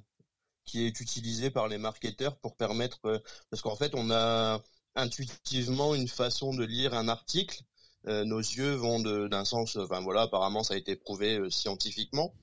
[0.65, 3.19] qui est utilisé par les marketeurs pour permettre, euh,
[3.49, 4.61] parce qu'en fait, on a
[4.99, 7.61] intuitivement une façon de lire un article.
[8.05, 12.33] nos yeux vont d'un sens, enfin voilà, apparemment ça a été prouvé scientifiquement,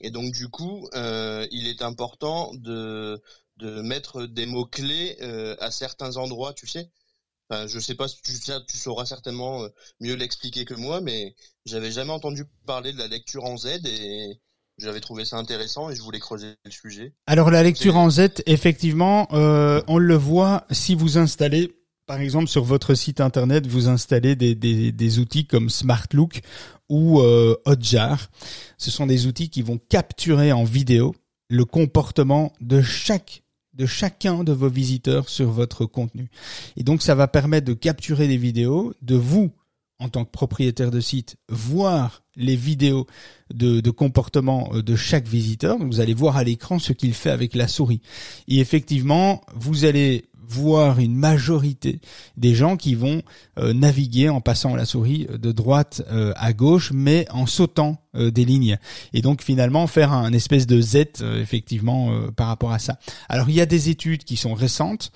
[0.00, 3.22] et donc du coup, il est important de
[3.58, 6.90] de mettre des mots clés euh, à certains endroits, tu sais.
[7.48, 8.32] Enfin, je sais pas si tu,
[8.66, 9.68] tu sauras certainement euh,
[10.00, 11.34] mieux l'expliquer que moi, mais
[11.66, 14.40] j'avais jamais entendu parler de la lecture en Z et
[14.78, 17.14] j'avais trouvé ça intéressant et je voulais creuser le sujet.
[17.26, 21.72] Alors la lecture en Z, effectivement, euh, on le voit si vous installez,
[22.06, 26.40] par exemple sur votre site internet, vous installez des, outils comme SmartLook
[26.88, 28.30] ou euh, Hotjar.
[28.78, 31.14] Ce sont des outils qui vont capturer en vidéo
[31.48, 33.42] le comportement de chaque
[33.74, 36.30] de chacun de vos visiteurs sur votre contenu.
[36.76, 39.50] Et donc ça va permettre de capturer des vidéos, de vous
[39.98, 43.06] en tant que propriétaire de site, voir les vidéos
[43.52, 45.78] de, de, comportement euh, de chaque visiteur.
[45.78, 48.00] vous allez voir à l'écran ce qu'il fait avec la souris.
[48.48, 52.00] Et effectivement, vous allez voir une majorité
[52.36, 53.22] des gens qui vont
[53.58, 58.44] euh, naviguer en passant la souris de droite euh, à gauche, mais en sautant des
[58.44, 58.78] lignes.
[59.12, 62.96] Et donc finalement faire un espèce de Z effectivement par rapport à ça.
[63.28, 65.10] Alors il y a des études qui sont récentes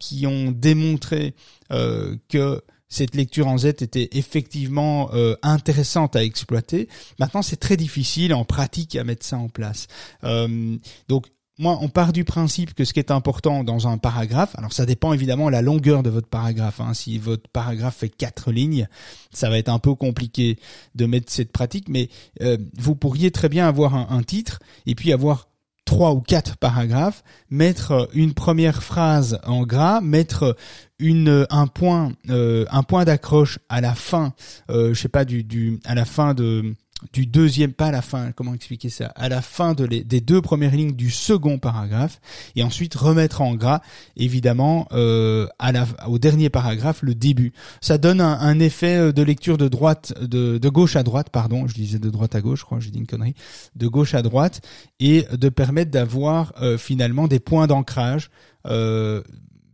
[0.00, 1.36] qui ont démontré
[1.70, 6.88] que cette lecture en Z était effectivement euh, intéressante à exploiter.
[7.18, 9.86] Maintenant, c'est très difficile en pratique à mettre ça en place.
[10.24, 10.76] Euh,
[11.08, 11.26] donc,
[11.58, 14.86] moi, on part du principe que ce qui est important dans un paragraphe, alors ça
[14.86, 16.80] dépend évidemment de la longueur de votre paragraphe.
[16.80, 16.94] Hein.
[16.94, 18.86] Si votre paragraphe fait quatre lignes,
[19.32, 20.58] ça va être un peu compliqué
[20.94, 22.10] de mettre cette pratique, mais
[22.42, 25.48] euh, vous pourriez très bien avoir un, titre et puis avoir
[25.84, 30.56] trois ou quatre paragraphes, mettre une première phrase en gras, mettre
[30.98, 34.34] une un point euh, un point d'accroche à la fin,
[34.70, 36.74] euh, je sais pas du à la fin de
[37.12, 40.20] du deuxième, pas à la fin, comment expliquer ça, à la fin de les, des
[40.20, 42.20] deux premières lignes du second paragraphe,
[42.56, 43.80] et ensuite remettre en gras,
[44.16, 47.52] évidemment, euh, à la, au dernier paragraphe, le début.
[47.80, 51.30] Ça donne un, un effet euh, de lecture de droite, de, de, gauche à droite,
[51.30, 53.34] pardon, je disais de droite à gauche, je crois, j'ai dit une connerie,
[53.76, 54.60] de gauche à droite,
[54.98, 58.30] et de permettre d'avoir euh, finalement des points d'ancrage.
[58.66, 59.22] Euh,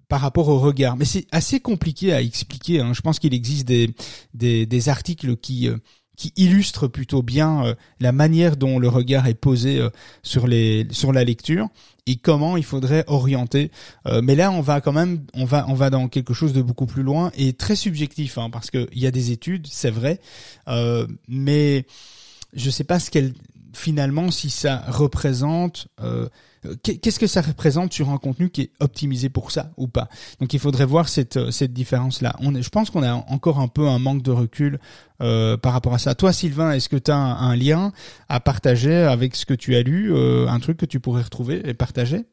[0.06, 0.96] par rapport au regard.
[0.96, 2.80] Mais c'est assez compliqué à expliquer.
[2.80, 2.92] Hein.
[2.92, 3.92] Je pense qu'il existe des,
[4.34, 5.68] des, des articles qui
[6.16, 9.90] qui illustre plutôt bien euh, la manière dont le regard est posé euh,
[10.22, 11.68] sur les sur la lecture
[12.06, 13.70] et comment il faudrait orienter.
[14.06, 16.62] Euh, mais là, on va quand même, on va on va dans quelque chose de
[16.62, 20.20] beaucoup plus loin et très subjectif, hein, parce qu'il y a des études, c'est vrai,
[21.28, 21.86] mais
[22.52, 23.32] je sais pas ce qu'elle
[23.72, 25.88] finalement si ça représente
[26.82, 30.08] qu'est-ce que ça représente sur un contenu qui est optimisé pour ça ou pas?
[30.40, 32.34] Donc il faudrait voir cette euh, cette différence là.
[32.40, 34.78] On je pense qu'on a encore un peu un manque de recul
[35.20, 36.14] euh, par rapport à ça.
[36.14, 37.92] Toi Sylvain, est-ce que tu as un, lien
[38.28, 41.62] à partager avec ce que tu as lu, euh, un truc que tu pourrais retrouver
[41.68, 42.24] et partager?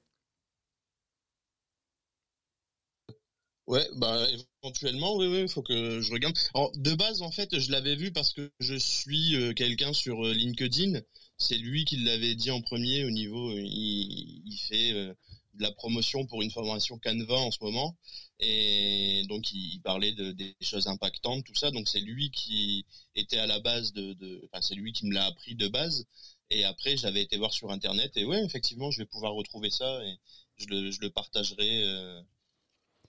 [3.67, 4.17] Ouais, bah
[4.63, 6.35] éventuellement, oui, oui, il faut que je regarde.
[6.75, 10.99] de base, en fait, je l'avais vu parce que je suis quelqu'un sur LinkedIn
[11.41, 15.13] c'est lui qui l'avait dit en premier au niveau, euh, il, fait euh,
[15.55, 17.97] de la promotion pour une formation Canva en ce moment.
[18.39, 21.71] Et donc, il, parlait de, des choses impactantes, tout ça.
[21.71, 25.25] Donc, c'est lui qui était à la base de, enfin, c'est lui qui me l'a
[25.25, 26.05] appris de base.
[26.49, 28.11] Et après, j'avais été voir sur Internet.
[28.15, 30.17] Et ouais, effectivement, je vais pouvoir retrouver ça et
[30.57, 31.83] je le, je le partagerai.
[31.83, 32.21] Euh,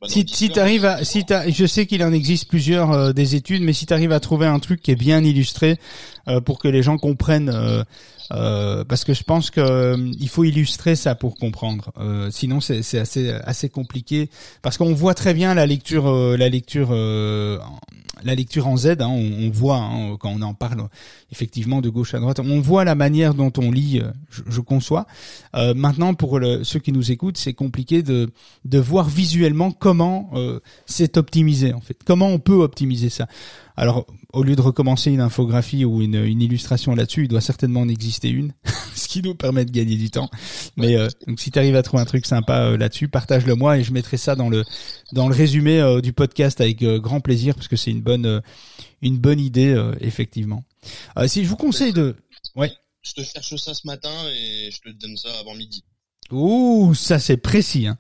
[0.01, 3.63] bah, si si t'arrives à, si t'as, je sais qu'il en existe plusieurs des études,
[3.63, 5.79] mais si tu arrives à trouver un truc qui est bien illustré
[6.45, 7.85] pour que les gens comprennent
[8.33, 11.93] euh, parce que je pense que euh, il faut illustrer ça pour comprendre.
[11.99, 14.31] Euh, sinon, c'est assez assez compliqué
[14.63, 16.93] parce qu'on voit très bien la lecture la lecture
[18.25, 18.97] la lecture en Z.
[19.01, 20.89] Hein, on, voit hein, quand on en parle
[21.33, 24.01] effectivement de gauche à droite, on voit la manière dont on lit.
[24.31, 25.07] Je, je conçois.
[25.55, 28.31] maintenant, pour le, ceux qui nous écoutent, c'est compliqué de
[28.65, 30.31] de voir visuellement comment
[30.87, 31.99] c'est optimisé en fait.
[32.05, 33.27] Comment on peut optimiser ça.
[33.77, 37.89] Alors, au lieu de recommencer une infographie ou une, illustration là-dessus, il doit certainement en
[37.89, 38.53] exister une,
[38.95, 40.31] ce qui nous permet de gagner du temps.
[40.77, 43.79] Mais euh, donc, si tu arrives à trouver un truc sympa euh, là-dessus, partage-le moi
[43.79, 44.65] et je mettrai ça dans le
[45.13, 48.43] dans le résumé euh, du podcast avec grand plaisir parce que c'est une bonne
[49.01, 50.65] une bonne idée effectivement.
[51.27, 52.17] si je vous conseille de,
[52.57, 52.71] ouais.
[53.03, 55.85] Je te cherche ça ce matin et je te donne ça avant midi.
[56.31, 57.89] Ouh, ça c'est précis.
[57.89, 57.99] Hein.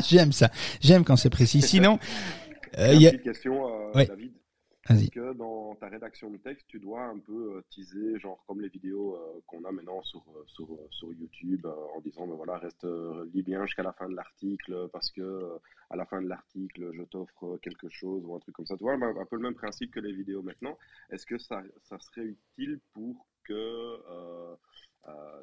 [0.08, 0.50] J'aime ça.
[0.80, 1.60] J'aime quand c'est précis.
[1.60, 1.98] Sinon,
[2.78, 3.52] il y a une question,
[3.94, 4.32] David.
[4.90, 8.60] Est-ce que dans ta rédaction de texte, tu dois un peu euh, teaser, genre comme
[8.60, 12.86] les vidéos euh, qu'on a maintenant sur, euh, YouTube, en disant, ben voilà, reste,
[13.32, 15.58] lis bien jusqu'à la fin de l'article, parce que
[15.90, 18.76] à la fin de l'article, je t'offre quelque chose ou un truc comme ça.
[18.76, 20.76] Tu vois, un, peu le même principe que les vidéos maintenant.
[21.10, 23.98] Est-ce que ça, ça serait utile pour que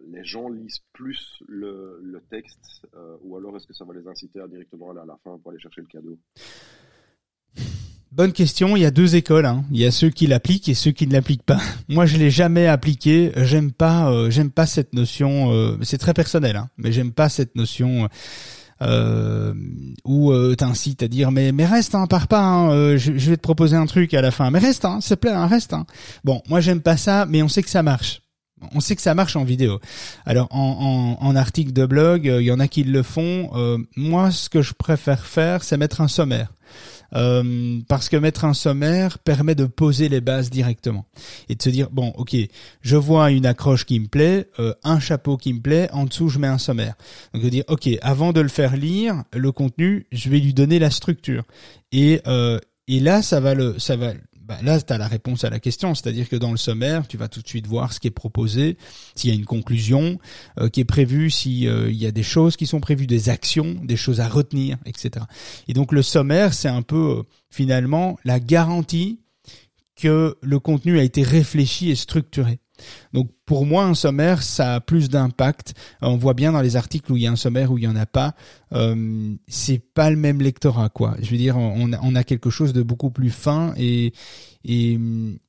[0.08, 2.88] les gens lisent plus le, le texte,
[3.22, 5.52] ou alors est-ce que ça va les inciter à directement aller à la fin pour
[5.52, 6.18] aller chercher le cadeau?
[8.12, 8.76] Bonne question.
[8.76, 9.46] Il y a deux écoles.
[9.46, 9.64] Hein.
[9.72, 11.60] Il y a ceux qui l'appliquent et ceux qui ne l'appliquent pas.
[11.90, 13.32] Moi, je l'ai jamais appliqué.
[13.38, 14.10] J'aime pas.
[14.12, 15.54] Euh, j'aime pas cette notion.
[15.54, 18.10] Euh, c'est très personnel, hein, mais j'aime pas cette notion.
[18.82, 19.54] Euh,
[20.06, 23.76] où euh, t'incites à dire mais reste hein, pars pas hein, je, vais te proposer
[23.76, 25.86] un truc à la fin mais reste hein, s'il te plaît hein, reste hein.
[26.24, 28.22] bon moi j'aime pas ça mais on sait que ça marche
[28.74, 29.82] On sait que ça marche en vidéo.
[30.26, 33.50] Alors en, en, en article de blog, il y en a qui le font.
[33.98, 36.50] moi, ce que je préfère faire, c'est mettre un sommaire.
[37.16, 41.06] Euh, parce que mettre un sommaire permet de poser les bases directement
[41.48, 42.36] et de se dire bon ok
[42.82, 46.30] je vois une accroche qui me plaît euh, un chapeau qui me plaît en dessous
[46.30, 46.96] je mets un sommaire.
[47.34, 50.78] Donc de dire ok avant de le faire lire le contenu je vais lui donner
[50.78, 51.44] la structure.
[51.92, 54.14] Et euh, et là ça va le ça va
[54.50, 57.18] bah, là, tu as la réponse à la question, c'est-à-dire que dans le sommaire, tu
[57.18, 58.78] vas tout de suite voir ce qui est proposé,
[59.14, 60.18] s'il y a une conclusion
[60.60, 63.76] euh, qui est prévue, s'il euh, y a des choses qui sont prévues, des actions,
[63.84, 65.24] des choses à retenir, etc.
[65.68, 69.20] Et donc le sommaire, c'est un peu euh, finalement la garantie
[69.96, 72.60] que le contenu a été réfléchi et structuré.
[73.14, 75.74] Donc pour moi, un sommaire, ça a plus d'impact.
[76.02, 77.88] On voit bien dans les articles où il y a un sommaire, où il y
[77.88, 78.36] en a pas.
[78.74, 81.16] Euh, c'est pas le même lectorat, quoi.
[81.22, 84.14] Je veux dire, on a, quelque chose de beaucoup plus fin et,
[84.64, 85.00] et,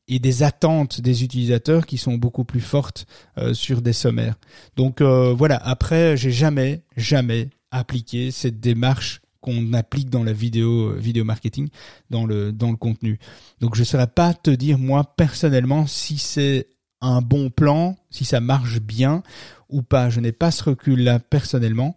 [0.08, 3.06] et des attentes des utilisateurs qui sont beaucoup plus fortes
[3.38, 4.36] euh, sur des sommaires.
[4.76, 5.56] Donc euh, voilà.
[5.56, 11.68] Après, j'ai jamais, jamais appliqué cette démarche qu'on applique dans la vidéo vidéo marketing
[12.10, 13.18] dans le dans le contenu.
[13.60, 16.68] Donc je ne saurais pas te dire moi personnellement si c'est
[17.00, 19.22] un bon plan, si ça marche bien
[19.68, 20.10] ou pas.
[20.10, 21.96] Je n'ai pas ce recul-là personnellement.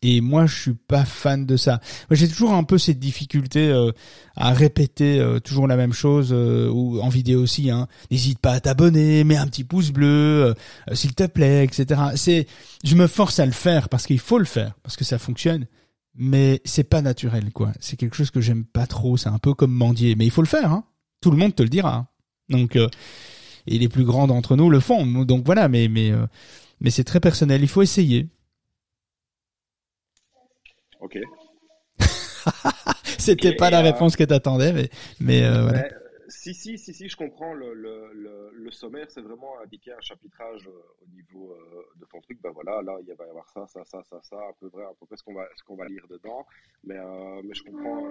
[0.00, 1.80] Et moi, je suis pas fan de ça.
[2.12, 3.90] J'ai toujours un peu cette difficulté euh,
[4.36, 7.68] à répéter euh, toujours la même chose, euh, ou en vidéo aussi.
[7.70, 7.88] Hein.
[8.10, 10.54] N'hésite pas à t'abonner, mets un petit pouce bleu,
[10.92, 12.00] s'il te plaît, etc.
[12.14, 12.46] C'est,
[12.84, 15.66] je me force à le faire parce qu'il faut le faire, parce que ça fonctionne.
[16.14, 17.72] Mais c'est pas naturel, quoi.
[17.80, 19.16] C'est quelque chose que j'aime pas trop.
[19.16, 20.72] C'est un peu comme mendier, mais il faut le faire.
[20.72, 20.84] Hein.
[21.20, 21.94] Tout le monde te le dira.
[21.94, 22.06] Hein.
[22.48, 22.78] Donc
[23.66, 25.06] et les plus grands d'entre nous le font.
[25.24, 26.26] Donc voilà, mais mais euh,
[26.80, 27.62] mais c'est très personnel.
[27.62, 28.28] Il faut essayer.
[31.00, 31.18] Ok.
[33.18, 34.90] C'était pas la euh, réponse que t'attendais, mais
[35.20, 35.84] mais euh, voilà.
[36.28, 37.54] Si, si, si, si, je comprends.
[37.54, 42.20] Le, le, le, sommaire, c'est vraiment indiquer un chapitrage euh, au niveau euh, de ton
[42.20, 42.38] truc.
[42.42, 44.82] Ben voilà, là, il va y avoir ça, ça, ça, ça, ça, à peu près,
[44.82, 46.44] à peu près ce qu'on va, ce qu'on va lire dedans.
[46.84, 48.10] Mais, euh, mais je comprends.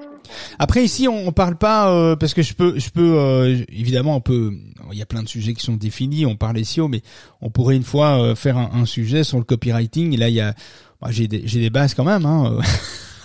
[0.58, 4.51] Après, ici, on, on parle pas parce que je peux, je peux, évidemment, on peut.
[4.91, 6.25] Il y a plein de sujets qui sont définis.
[6.25, 7.01] On parle SEO, mais
[7.41, 10.13] on pourrait une fois faire un, un, sujet sur le copywriting.
[10.13, 10.56] Et là, il y a,
[11.10, 12.25] j'ai des, des bases quand même.
[12.25, 12.58] Hein,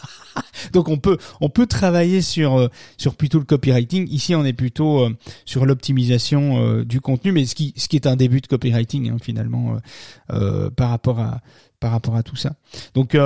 [0.73, 4.09] Donc on peut on peut travailler sur euh, sur plutôt le copywriting.
[4.11, 7.97] Ici on est plutôt euh, sur l'optimisation euh, du contenu, mais ce qui ce qui
[7.97, 9.77] est un début de copywriting hein, finalement
[10.77, 11.41] par rapport à
[11.81, 12.55] par rapport à tout ça.
[12.95, 13.17] Donc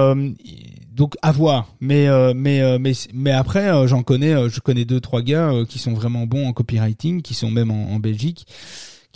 [0.93, 1.75] donc à voir.
[1.81, 6.27] Mais mais mais mais après j'en connais je connais deux trois gars qui sont vraiment
[6.27, 8.47] bons en copywriting, qui sont même en, en Belgique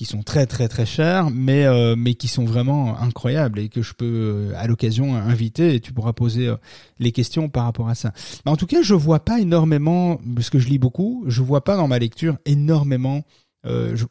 [0.00, 3.82] qui sont très très très chers, mais euh, mais qui sont vraiment incroyables et que
[3.82, 4.06] je peux
[4.50, 6.56] euh, à l'occasion inviter et tu pourras poser euh,
[6.98, 8.14] les questions par rapport à ça.
[8.46, 11.64] Mais en tout cas, je vois pas énormément, parce que je lis beaucoup, je vois
[11.64, 13.24] pas dans ma lecture énormément,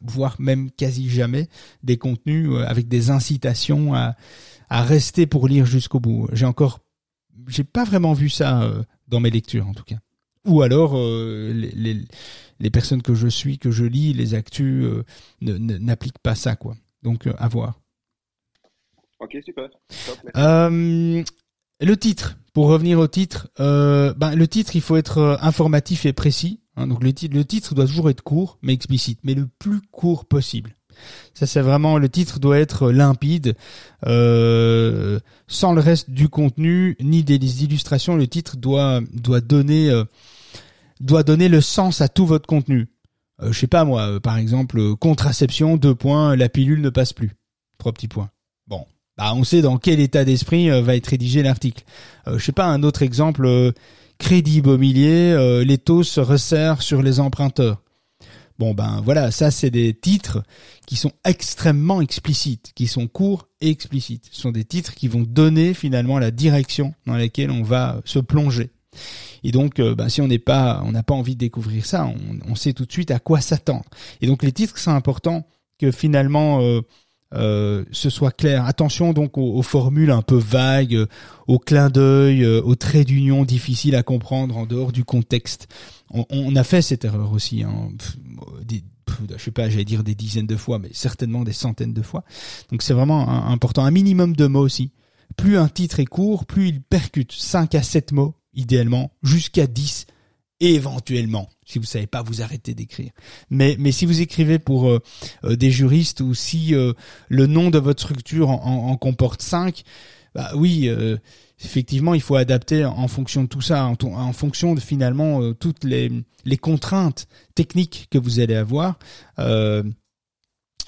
[0.00, 1.48] voire même quasi jamais,
[1.82, 4.14] des contenus avec des incitations à
[4.70, 6.28] rester pour lire jusqu'au bout.
[6.32, 6.78] J'ai encore,
[7.48, 8.72] j'ai pas vraiment vu ça
[9.08, 9.98] dans mes lectures en tout cas.
[10.46, 12.04] Ou alors les
[12.60, 15.04] les personnes que je suis, que je lis, les actus euh,
[15.40, 16.76] n'appliquent pas ça, quoi.
[17.02, 17.80] Donc euh, à voir.
[19.18, 19.68] Ok, super.
[20.36, 21.22] Euh,
[21.80, 26.60] le titre, pour revenir au titre, ben, le titre, il faut être informatif et précis.
[26.76, 26.86] Hein.
[26.86, 30.24] donc le titre, le titre doit toujours être court, mais explicite, mais le plus court
[30.24, 30.76] possible.
[31.34, 33.54] Ça, c'est vraiment le titre doit être limpide,
[34.02, 38.16] sans le reste du contenu ni des illustrations.
[38.16, 39.90] Le titre doit doit donner
[41.00, 42.88] doit donner le sens à tout votre contenu.
[43.42, 46.90] Euh, je sais pas moi, euh, par exemple, euh, contraception, deux points, la pilule ne
[46.90, 47.36] passe plus.
[47.78, 48.30] Trois petits points.
[48.66, 48.84] Bon,
[49.16, 51.84] bah on sait dans quel état d'esprit va être rédigé l'article.
[52.26, 53.72] je sais pas, un autre exemple,
[54.18, 57.82] crédit immobilier, les taux se resserrent sur les emprunteurs.
[58.58, 60.42] Bon ben voilà, ça c'est des titres
[60.86, 64.28] qui sont extrêmement explicites, qui sont courts et explicites.
[64.30, 68.18] Ce sont des titres qui vont donner finalement la direction dans laquelle on va se
[68.18, 68.70] plonger.
[69.42, 72.10] Et donc, euh, bah, si on n'est pas, on n'a pas envie de découvrir ça,
[72.46, 73.84] on, sait tout de suite à quoi s'attendre.
[74.20, 75.46] Et donc, les titres, c'est important
[75.78, 76.82] que finalement euh,
[77.32, 78.66] euh, ce soit clair.
[78.66, 81.06] Attention donc aux, formules un peu vagues,
[81.46, 85.68] aux clins d'œil, aux traits d'union difficiles à comprendre en dehors du contexte.
[86.10, 87.62] On, a fait cette erreur aussi.
[87.62, 87.92] Hein.
[89.36, 92.24] Je sais pas, j'allais dire des dizaines de fois, mais certainement des centaines de fois.
[92.70, 93.84] Donc c'est vraiment important.
[93.84, 94.92] Un minimum de mots aussi.
[95.36, 97.32] Plus un titre est court, plus il percute.
[97.32, 100.06] 5 à 7 mots, idéalement, jusqu'à 10,
[100.60, 103.10] et éventuellement, si vous savez pas, vous arrêtez d'écrire.
[103.48, 104.98] Mais, mais si vous écrivez pour euh,
[105.44, 106.92] euh, des juristes ou si euh,
[107.28, 109.82] le nom de votre structure en, comporte 5,
[110.34, 110.88] bah oui,
[111.58, 116.12] effectivement, il faut adapter en fonction de tout ça, en, fonction de finalement toutes les,
[116.44, 118.96] les contraintes techniques que vous allez avoir.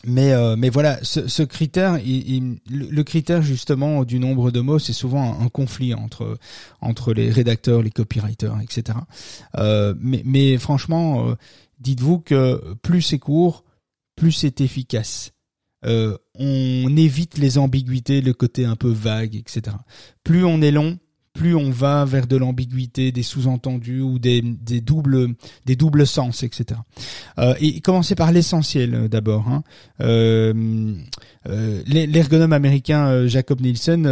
[0.05, 4.79] Mais euh, mais voilà, ce, ce critère, il, le critère justement du nombre de mots,
[4.79, 6.39] c'est souvent un, conflit entre
[6.81, 8.99] entre les rédacteurs, les copywriters, etc.
[9.59, 11.35] Euh, mais mais franchement, euh,
[11.79, 13.65] dites-vous que plus c'est court,
[14.17, 15.33] plus c'est efficace.
[15.85, 19.77] Euh, on évite les ambiguïtés, le côté un peu vague, etc.
[20.23, 20.99] Plus on est long,
[21.33, 26.43] plus on va vers de l'ambiguïté, des sous-entendus ou des, des, doubles des doubles sens,
[26.43, 26.81] etc.
[27.39, 29.49] Euh, et commencer par l'essentiel euh, d'abord.
[29.49, 29.63] Hein.
[30.01, 30.95] Euh,
[31.49, 34.07] euh, L'ergonome américain Jacob Nielsen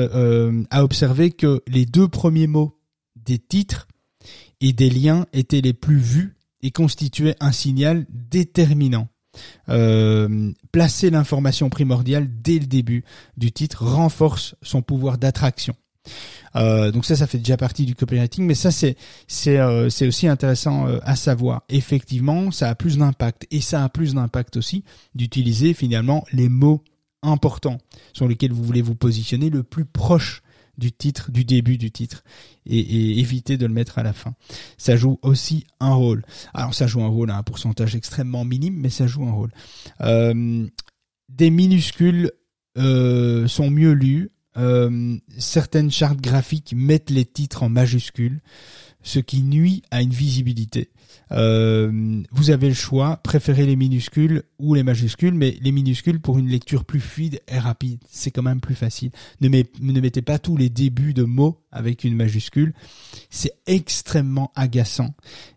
[0.71, 2.79] a observé que les deux premiers mots
[3.17, 3.87] des titres
[4.61, 9.09] et des liens étaient les plus vus et constituaient un signal déterminant.
[9.67, 13.05] Placer l'information primordiale dès le début
[13.37, 15.75] du titre renforce son pouvoir d'attraction.
[16.57, 18.97] Euh, donc ça, ça fait déjà partie du copywriting, mais ça c'est
[19.27, 21.63] c'est euh, c'est aussi intéressant euh, à savoir.
[21.69, 24.85] Effectivement, ça a plus d'impact et ça a plus d'impact aussi
[25.15, 26.83] d'utiliser finalement les mots
[27.23, 27.79] importants
[28.13, 30.43] sur lesquels vous voulez vous positionner le plus proche
[30.79, 32.25] du titre, du début du titre,
[32.65, 34.33] et, et, éviter de le mettre à la fin.
[34.79, 36.25] Ça joue aussi un rôle.
[36.55, 39.51] Alors ça joue un rôle à un pourcentage extrêmement minime, mais ça joue un rôle.
[41.29, 42.33] Des minuscules
[42.77, 48.41] sont mieux lus euh, certaines chartes graphiques mettent les titres en majuscules,
[49.03, 50.91] ce qui nuit à une visibilité.
[51.33, 56.39] Euh, vous avez le choix, préférez les minuscules ou les majuscules, mais les minuscules pour
[56.39, 59.11] une lecture plus fluide et rapide, c'est quand même plus facile.
[59.41, 62.75] Ne, ne mettez pas tous les débuts de mots avec une majuscule,
[63.31, 65.15] c'est extrêmement agaçant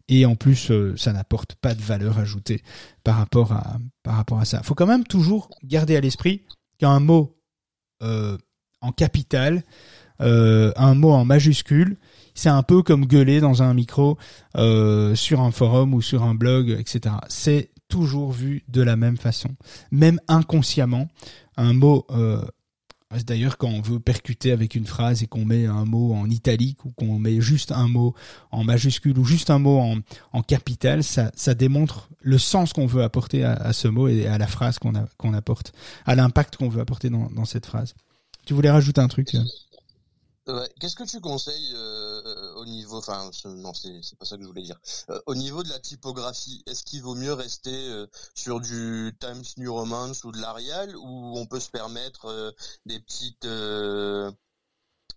[0.10, 2.62] et en plus euh, ça n'apporte pas de valeur ajoutée
[3.04, 4.62] par rapport à par rapport à ça.
[4.62, 6.44] Faut quand même toujours garder à l'esprit
[6.78, 7.36] qu'un mot
[8.04, 8.38] euh,
[8.84, 9.64] en capital,
[10.22, 11.98] euh, un mot en majuscule.
[12.36, 14.18] C'est un peu comme gueuler dans un micro
[14.58, 17.16] euh, sur un forum ou sur un blog, etc.
[17.28, 19.50] C'est toujours vu de la même façon.
[19.92, 21.08] Même inconsciemment,
[21.58, 22.42] un mot euh,
[23.28, 26.84] D'ailleurs, quand on veut percuter avec une phrase et qu'on met un mot en italique
[26.84, 28.16] ou qu'on met juste un mot
[28.50, 29.98] en majuscule ou juste un mot en,
[30.32, 34.40] en capital, ça, ça démontre le sens qu'on veut apporter à, ce mot et à
[34.40, 35.74] la phrase qu'on apporte,
[36.06, 37.94] à l'impact qu'on veut apporter dans cette phrase.
[38.46, 39.36] Tu voulais rajouter un truc
[40.46, 40.70] Ouais.
[40.80, 44.62] Qu'est-ce que tu conseilles euh, au niveau, enfin non c'est pas ça que je voulais
[44.62, 44.78] dire.
[45.10, 49.44] Euh, au niveau de la typographie, est-ce qu'il vaut mieux rester euh, sur du Times
[49.58, 52.54] New Roman ou de l'Arial ou on peut se permettre
[52.86, 53.48] des petites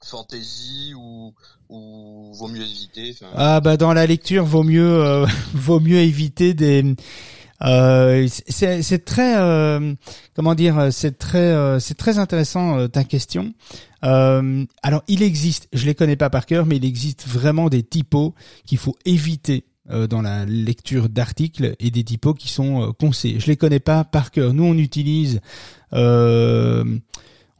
[0.04, 1.34] fantasy ou,
[1.70, 5.24] ou vaut mieux éviter Ah bah dans la lecture vaut mieux
[5.54, 6.94] vaut mieux éviter des
[7.62, 9.94] euh, c'est très, euh,
[10.34, 13.54] comment dire, c'est très, euh, c'est très intéressant ta question.
[14.02, 18.34] alors, il existe, je les connais pas par cœur, mais il existe vraiment des typos
[18.66, 19.64] qu'il faut éviter
[20.10, 23.38] dans la lecture d'articles et des typos qui sont conseillés.
[23.38, 24.52] Je les connais pas par cœur.
[24.52, 25.40] Nous, on utilise,
[25.92, 26.96] on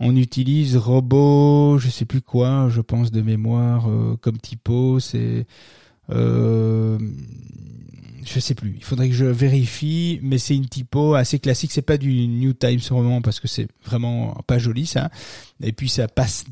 [0.01, 3.89] utilise robot, je sais plus quoi, je pense de mémoire
[4.21, 5.01] comme typo.
[5.01, 5.47] C'est
[6.09, 6.99] je
[8.41, 8.75] sais plus.
[8.77, 11.73] Il faudrait que je vérifie, mais c'est une typo assez classique.
[11.73, 15.11] C'est pas du New Times Roman parce que c'est vraiment pas joli ça.
[15.63, 16.45] Et puis ça passe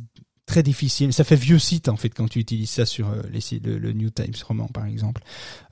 [0.47, 1.13] très difficile.
[1.13, 3.93] Ça fait vieux site en fait quand tu utilises ça sur euh, les sites, le,
[3.93, 5.23] New Times Roman par exemple.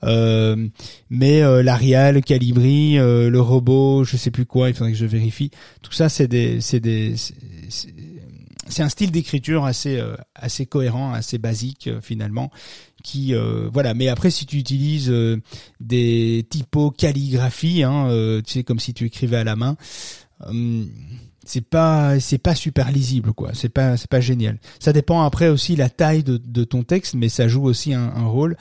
[0.03, 0.67] Euh,
[1.09, 4.69] mais euh, l'Arial, le Calibri, euh, le robot, je sais plus quoi.
[4.69, 5.51] Il faudrait que je vérifie.
[5.81, 7.15] Tout ça, c'est des, c'est des,
[8.79, 10.01] un style d'écriture assez
[10.35, 12.51] assez cohérent, assez basique finalement
[13.03, 13.93] qui euh, voilà.
[13.93, 15.39] Mais après si tu utilises euh,
[15.79, 19.75] des typos calligraphie hein, euh, tu sais comme si tu écrivais à la main
[21.45, 23.51] c'est pas c'est pas super lisible quoi.
[23.53, 24.59] C'est pas c'est pas génial.
[24.79, 28.09] Ça dépend après aussi la taille de, de ton texte mais ça joue aussi un,
[28.25, 28.57] rôle.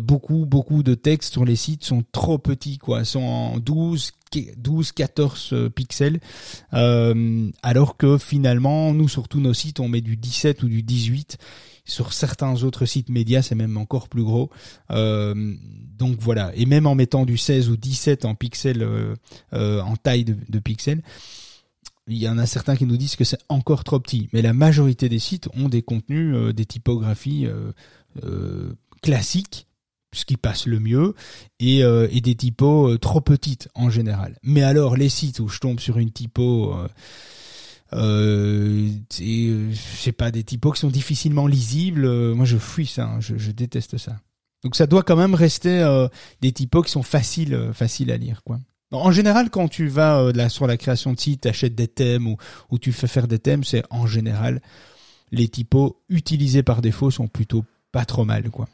[0.00, 3.04] Beaucoup beaucoup de textes sur les sites sont trop petits quoi.
[3.04, 4.12] Sont en 12
[4.56, 6.20] 12 14 pixels.
[6.72, 11.38] Alors que finalement nous sur tous nos sites on met du 17 ou du 18
[11.90, 14.50] sur certains autres sites médias, c'est même encore plus gros.
[14.90, 15.54] Euh,
[15.98, 16.52] donc voilà.
[16.54, 19.14] Et même en mettant du 16 ou 17 en pixels, euh,
[19.52, 21.02] euh, en taille de, pixels,
[22.16, 24.28] il y en a certains qui nous disent que c'est encore trop petit.
[24.32, 27.46] Mais la majorité des sites ont des contenus, des typographies
[29.02, 29.66] classiques
[30.12, 31.14] ce qui passe le mieux,
[31.60, 31.82] et,
[32.20, 34.38] des typos trop petites en général.
[34.42, 36.88] Mais alors les sites où je tombe sur une typo euh,
[37.92, 42.04] euh, c'est pas des typos qui sont difficilement lisibles.
[42.04, 43.04] Euh, moi, je fuis ça.
[43.04, 43.20] Hein.
[43.20, 44.16] je, déteste ça.
[44.62, 46.08] Donc, ça doit quand même rester euh,
[46.40, 48.60] des typos qui sont faciles, euh, faciles à lire, quoi.
[48.92, 52.26] En général, quand tu vas là, sur la création de site, achètes des thèmes
[52.70, 54.60] ou, tu fais faire des thèmes, c'est en général
[55.32, 58.68] les typos utilisés par défaut sont plutôt pas trop mal, quoi.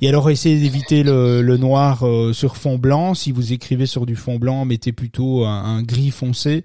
[0.00, 3.14] Et alors essayez d'éviter le, noir sur fond blanc.
[3.14, 6.64] Si vous écrivez sur du fond blanc, mettez plutôt un, gris foncé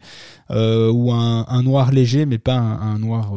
[0.49, 3.33] ou un, noir léger, mais pas un noir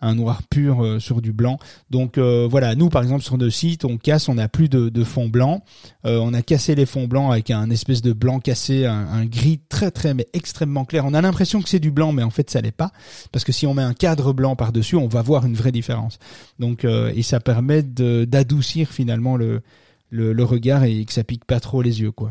[0.00, 1.58] un noir pur euh, sur du blanc.
[1.90, 5.04] Donc euh, voilà, nous par exemple sur nos sites, on casse, on n'a plus de,
[5.04, 5.64] fond blanc.
[6.04, 9.60] Euh, on a cassé les fonds blancs avec un espèce de blanc cassé, un, gris
[9.68, 11.04] très très mais extrêmement clair.
[11.04, 12.92] On a l'impression que c'est du blanc, mais en fait ça l'est pas,
[13.32, 15.72] parce que si on met un cadre blanc par dessus, on va voir une vraie
[15.72, 16.18] différence.
[16.58, 19.62] Donc et ça permet d'adoucir finalement le,
[20.10, 22.30] le, regard et que ça pique pas trop les yeux quoi.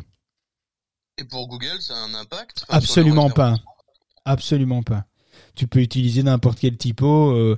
[1.20, 2.66] Et pour Google, ça a un impact?
[2.70, 3.56] Absolument pas.
[4.26, 5.06] Absolument pas
[5.58, 7.32] tu peux utiliser n'importe quel typo.
[7.32, 7.58] Euh,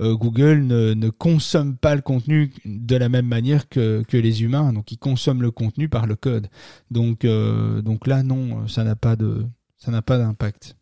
[0.00, 4.92] euh, Google ne, consomme pas le contenu de la même manière que, les humains, donc
[4.92, 6.48] ils consomment le contenu par le code.
[6.92, 9.44] Donc, euh, donc là, non, ça n'a pas de,
[9.76, 10.76] ça n'a pas d'impact.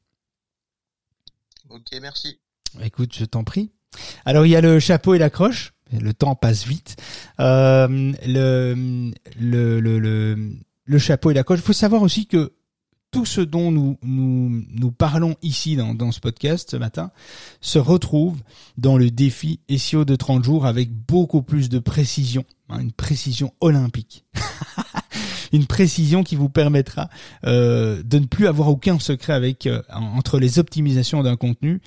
[1.71, 2.39] Ok, merci.
[2.83, 3.71] Écoute, je t'en prie.
[4.27, 5.73] Alors il y a le chapeau et la croche.
[5.93, 6.97] Le temps passe vite.
[7.39, 10.37] le, le, le,
[10.85, 11.61] le, chapeau et la croche.
[11.61, 12.53] Il faut savoir aussi que
[13.17, 17.11] tout ce dont nous, parlons ici dans, dans ce podcast ce matin
[17.63, 18.43] se retrouve
[18.77, 23.55] dans le défi SEO de 30 jours avec beaucoup plus de précision, hein, une précision
[23.61, 24.25] olympique.
[25.53, 27.09] une précision qui vous permettra
[27.47, 31.81] euh, de ne plus avoir aucun secret avec euh, entre les optimisations d'un contenu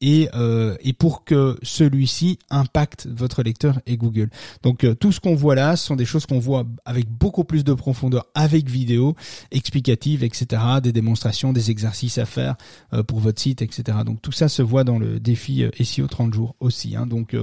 [0.00, 4.30] et, euh, et pour que celui-ci impacte votre lecteur et Google.
[4.62, 7.44] Donc euh, tout ce qu'on voit là, ce sont des choses qu'on voit avec beaucoup
[7.44, 9.14] plus de profondeur avec vidéo
[9.50, 12.56] explicative, etc., des démonstrations, des exercices à faire
[12.92, 13.98] euh, pour votre site, etc.
[14.04, 17.36] Donc tout ça se voit dans le défi SEO 30 jours aussi, hein, donc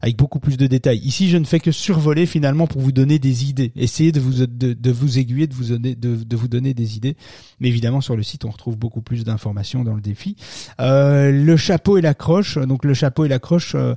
[0.00, 0.98] avec beaucoup plus de détails.
[0.98, 4.46] Ici, je ne fais que survoler finalement pour vous donner des idées, essayer de vous
[4.46, 7.16] de, de vous aiguiller, de vous donner de, de, vous donner des idées.
[7.60, 10.36] Mais évidemment, sur le site, on retrouve beaucoup plus d'informations dans le défi.
[10.78, 13.96] le chapeau et la croche, donc le chapeau et la croche, euh,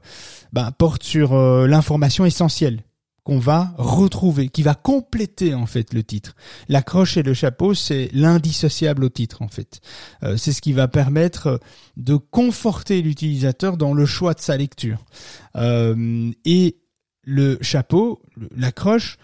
[0.51, 2.81] bah, portent sur euh, l'information essentielle
[3.23, 6.33] qu'on va retrouver, qui va compléter en fait le titre.
[6.69, 9.81] La croche et le chapeau, c'est l'indissociable au titre en fait.
[10.23, 11.59] Euh, c'est ce qui va permettre
[11.97, 15.05] de conforter l'utilisateur dans le choix de sa lecture.
[15.55, 16.77] et
[17.29, 18.21] le chapeau,
[18.55, 19.17] la croche,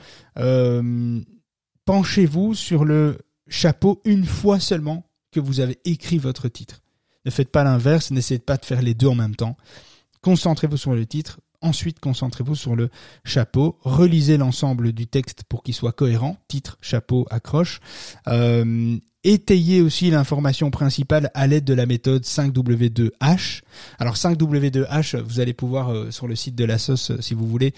[1.85, 6.82] penchez-vous sur le chapeau une fois seulement que vous avez écrit votre titre.
[7.25, 9.57] Ne faites pas l'inverse, n'essayez pas de faire les deux en même temps.
[10.21, 12.89] Concentrez-vous sur le titre, ensuite concentrez-vous sur le
[13.23, 17.79] chapeau, relisez l'ensemble du texte pour qu'il soit cohérent, titre, chapeau, accroche,
[18.27, 23.61] euh, étayer aussi l'information principale à l'aide de la méthode 5W2H.
[23.97, 27.47] Alors 5W2H, vous allez pouvoir euh, sur le site de la sauce, euh, si vous
[27.47, 27.73] voulez,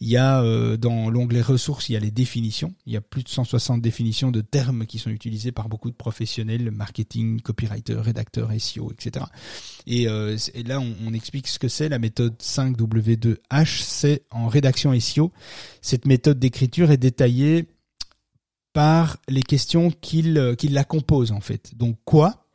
[0.00, 2.74] il y a euh, dans l'onglet ressources, il y a les définitions.
[2.86, 5.96] Il y a plus de 160 définitions de termes qui sont utilisés par beaucoup de
[5.96, 9.24] professionnels, marketing, copywriter, rédacteur, SEO, etc.
[9.86, 13.82] Et, là, on, on, explique ce que c'est la méthode 5W2H.
[13.82, 15.32] C'est en rédaction SEO.
[15.80, 17.66] Cette méthode d'écriture est détaillée
[18.72, 21.76] par les questions qu'il euh, la composent en fait.
[21.76, 22.46] Donc quoi,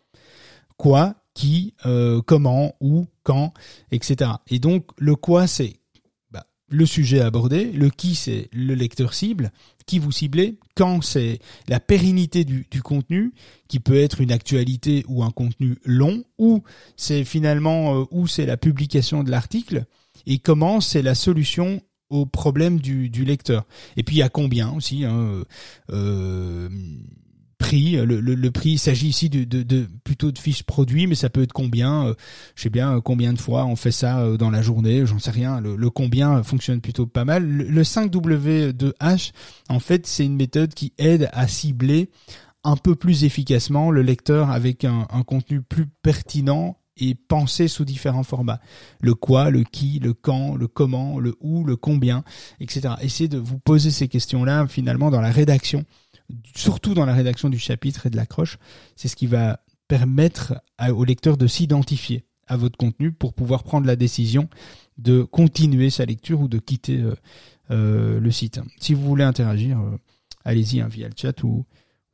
[0.77, 3.53] quoi, qui, euh, comment, où, quand,
[3.91, 4.31] etc.
[4.47, 5.77] Et donc le quoi c'est
[6.31, 9.51] bah, le sujet abordé, le qui c'est le lecteur cible,
[9.85, 13.33] qui vous ciblez, quand c'est la pérennité du, du, contenu,
[13.67, 16.63] qui peut être une actualité ou un contenu long, ou
[16.97, 19.85] c'est finalement euh, où c'est la publication de l'article,
[20.25, 23.65] et comment c'est la solution au problème du, lecteur.
[23.95, 25.43] Et puis a combien aussi hein,
[25.91, 26.69] euh,
[27.57, 27.93] prix.
[27.97, 31.29] Le, le, prix, il s'agit ici de, de, de, plutôt de fiches produits, mais ça
[31.29, 32.07] peut être combien.
[32.07, 32.13] Euh,
[32.55, 35.05] je sais bien combien de fois on fait ça euh, dans la journée.
[35.05, 35.59] J'en sais rien.
[35.59, 37.45] Le, le, combien fonctionne plutôt pas mal.
[37.45, 39.31] Le, 5W2H,
[39.69, 42.09] en fait, c'est une méthode qui aide à cibler
[42.63, 48.23] un peu plus efficacement le lecteur avec un contenu plus pertinent et penser sous différents
[48.23, 48.59] formats.
[49.01, 52.23] Le quoi, le qui, le quand, le comment, le où, le combien,
[52.59, 52.95] etc.
[53.01, 55.85] Essayez de vous poser ces questions-là finalement dans la rédaction,
[56.55, 58.57] surtout dans la rédaction du chapitre et de l'accroche.
[58.95, 63.87] C'est ce qui va permettre au lecteur de s'identifier à votre contenu pour pouvoir prendre
[63.87, 64.49] la décision
[64.97, 67.15] de continuer sa lecture ou de quitter euh,
[67.71, 68.59] euh, le site.
[68.79, 69.97] Si vous voulez interagir, euh,
[70.43, 71.65] allez-y hein, via le chat ou,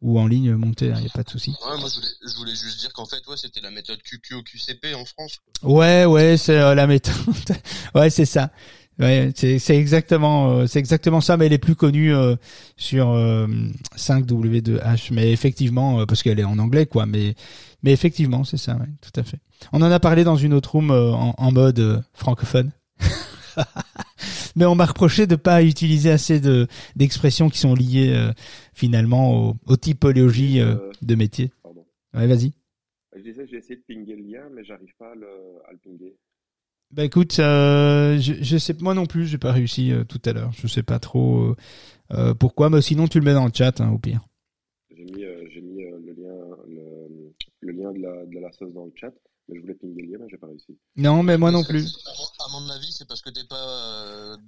[0.03, 1.55] ou en ligne montée, il hein, n'y a pas de souci.
[1.65, 4.35] Ouais, moi je voulais, je voulais juste dire qu'en fait, ouais, c'était la méthode QQ
[4.35, 5.39] au QCP en France.
[5.63, 7.15] Ouais, ouais, c'est euh, la méthode.
[7.95, 8.51] ouais, c'est ça.
[8.99, 12.35] Ouais, c'est c'est exactement euh, c'est exactement ça, mais elle est plus connue euh,
[12.77, 13.07] sur
[13.97, 15.07] 5W2H.
[15.13, 17.05] Mais effectivement, parce qu'elle est en anglais, quoi.
[17.05, 17.33] Mais
[17.81, 19.39] mais effectivement, c'est ça, ouais, tout à fait.
[19.71, 22.71] On en a parlé dans une autre room en, en mode francophone.
[24.55, 28.31] mais on m'a reproché de pas utiliser assez de d'expressions qui sont liées euh,
[28.73, 31.51] finalement aux, typologies euh, euh, de métiers.
[31.61, 31.85] Pardon.
[32.13, 32.53] Ouais, vas-y.
[33.15, 35.27] Je disais, j'ai essayé de pinguer le lien, mais j'arrive pas à le,
[35.67, 36.15] à le pinguer.
[36.93, 40.33] Bah écoute, euh, je, je sais moi non plus, j'ai pas réussi euh, tout à
[40.33, 40.51] l'heure.
[40.51, 41.55] Je sais pas trop
[42.11, 44.21] euh, pourquoi, mais sinon tu le mets dans le chat hein, au pire.
[44.95, 46.35] J'ai mis, j'ai mis le lien,
[46.67, 49.11] le, le, lien de la, de la sauce dans le chat,
[49.47, 50.77] mais je voulais pinguer le lien, mais j'ai pas réussi.
[50.95, 51.97] Non, mais moi non plus.
[52.47, 53.55] À mon avis, c'est parce que t'es pas.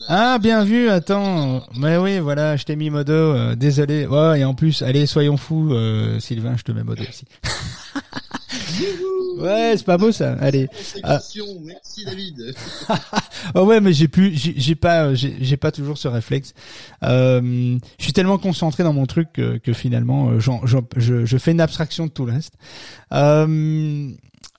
[0.07, 1.63] Ah bien vu, attends.
[1.77, 3.55] Mais oui, voilà, je t'ai mis modo.
[3.55, 4.07] désolé.
[4.07, 5.73] Ouais, et en plus, allez, soyons fous,
[6.19, 7.25] Sylvain, je te mets modo aussi.
[9.37, 10.33] ouais, c'est pas beau ça.
[10.39, 10.67] Allez.
[11.03, 11.19] Ah.
[11.63, 12.55] Merci David.
[13.55, 16.53] oh ouais, mais j'ai plus, j'ai pas, j'ai pas toujours ce réflexe.
[17.03, 20.51] Euh, je suis tellement concentré dans mon truc que, que finalement, euh, je,
[21.25, 22.53] je, fais une abstraction de tout le reste.
[23.13, 24.11] Euh,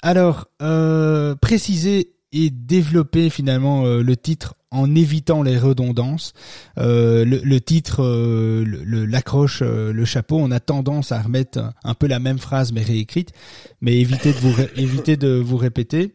[0.03, 6.33] alors, euh, préciser et développer finalement euh, le titre en évitant les redondances.
[6.79, 8.65] Euh, le, titre, euh,
[9.07, 13.33] l'accroche, le, chapeau, on a tendance à remettre un peu la même phrase mais réécrite,
[13.81, 16.15] mais évitez de vous évitez de vous répéter.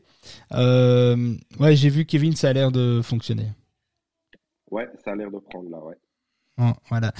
[0.51, 3.47] ouais, j'ai vu Kevin, ça a l'air de fonctionner.
[4.69, 6.73] Ouais, ça a l'air de prendre là, ouais.
[6.89, 7.13] voilà.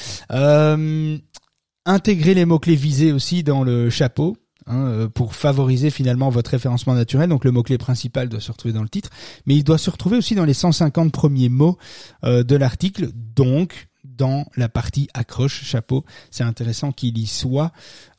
[1.86, 4.38] intégrer les mots clés visés aussi dans le chapeau.
[4.68, 7.30] Hein, euh, pour favoriser finalement votre référencement naturel.
[7.30, 9.09] Donc le mot-clé principal doit se retrouver dans le titre,
[9.47, 11.78] mais il doit se retrouver aussi dans les 150 premiers mots
[12.24, 16.05] euh, de l'article, donc dans la partie accroche, chapeau.
[16.30, 17.72] C'est intéressant qu'il y soit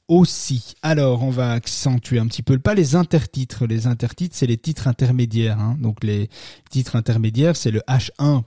[0.09, 0.75] aussi.
[0.83, 3.67] Alors, on va accentuer un petit peu le pas les intertitres.
[3.67, 5.61] Les intertitres, c'est les titres intermédiaires.
[5.61, 5.77] Hein.
[5.81, 6.29] Donc les
[6.71, 8.43] titres intermédiaires, c'est le H1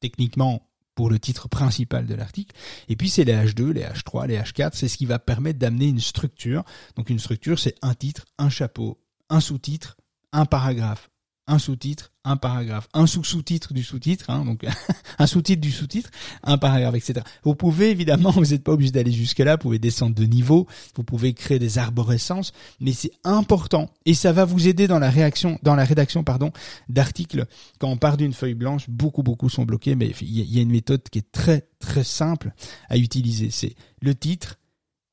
[0.00, 0.62] techniquement
[1.00, 2.54] pour le titre principal de l'article.
[2.90, 5.86] Et puis c'est les H2, les H3, les H4, c'est ce qui va permettre d'amener
[5.86, 6.62] une structure.
[6.94, 9.96] Donc une structure, c'est un titre, un chapeau, un sous-titre,
[10.34, 11.09] un paragraphe,
[11.50, 14.64] un sous-titre, un paragraphe, un sous-sous-titre du sous-titre, hein, donc
[15.18, 16.10] un sous-titre du sous-titre,
[16.44, 17.26] un paragraphe, etc.
[17.42, 20.68] Vous pouvez évidemment, vous n'êtes pas obligé d'aller jusque là, vous pouvez descendre de niveau,
[20.94, 25.10] vous pouvez créer des arborescences, mais c'est important et ça va vous aider dans la
[25.10, 26.52] réaction, dans la rédaction, pardon,
[26.88, 27.46] d'articles.
[27.80, 30.70] Quand on part d'une feuille blanche, beaucoup beaucoup sont bloqués, mais il y a une
[30.70, 32.52] méthode qui est très très simple
[32.88, 33.50] à utiliser.
[33.50, 34.60] C'est le titre,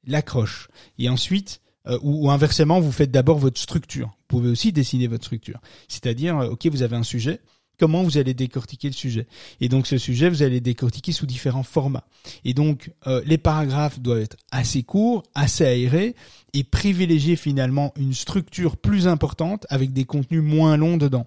[0.05, 0.67] l'accroche,
[0.99, 4.07] et ensuite euh, ou, inversement, vous faites d'abord votre structure.
[4.07, 5.59] Vous pouvez aussi dessiner votre structure.
[5.87, 7.41] C'est-à-dire, euh, ok, vous avez un sujet,
[7.77, 9.27] comment vous allez décortiquer le sujet?
[9.61, 12.05] Et donc ce sujet, vous allez décortiquer sous différents formats.
[12.43, 16.15] Et donc euh, les paragraphes doivent être assez courts, assez aérés
[16.53, 21.25] et privilégier finalement une structure plus importante avec des contenus moins longs dedans.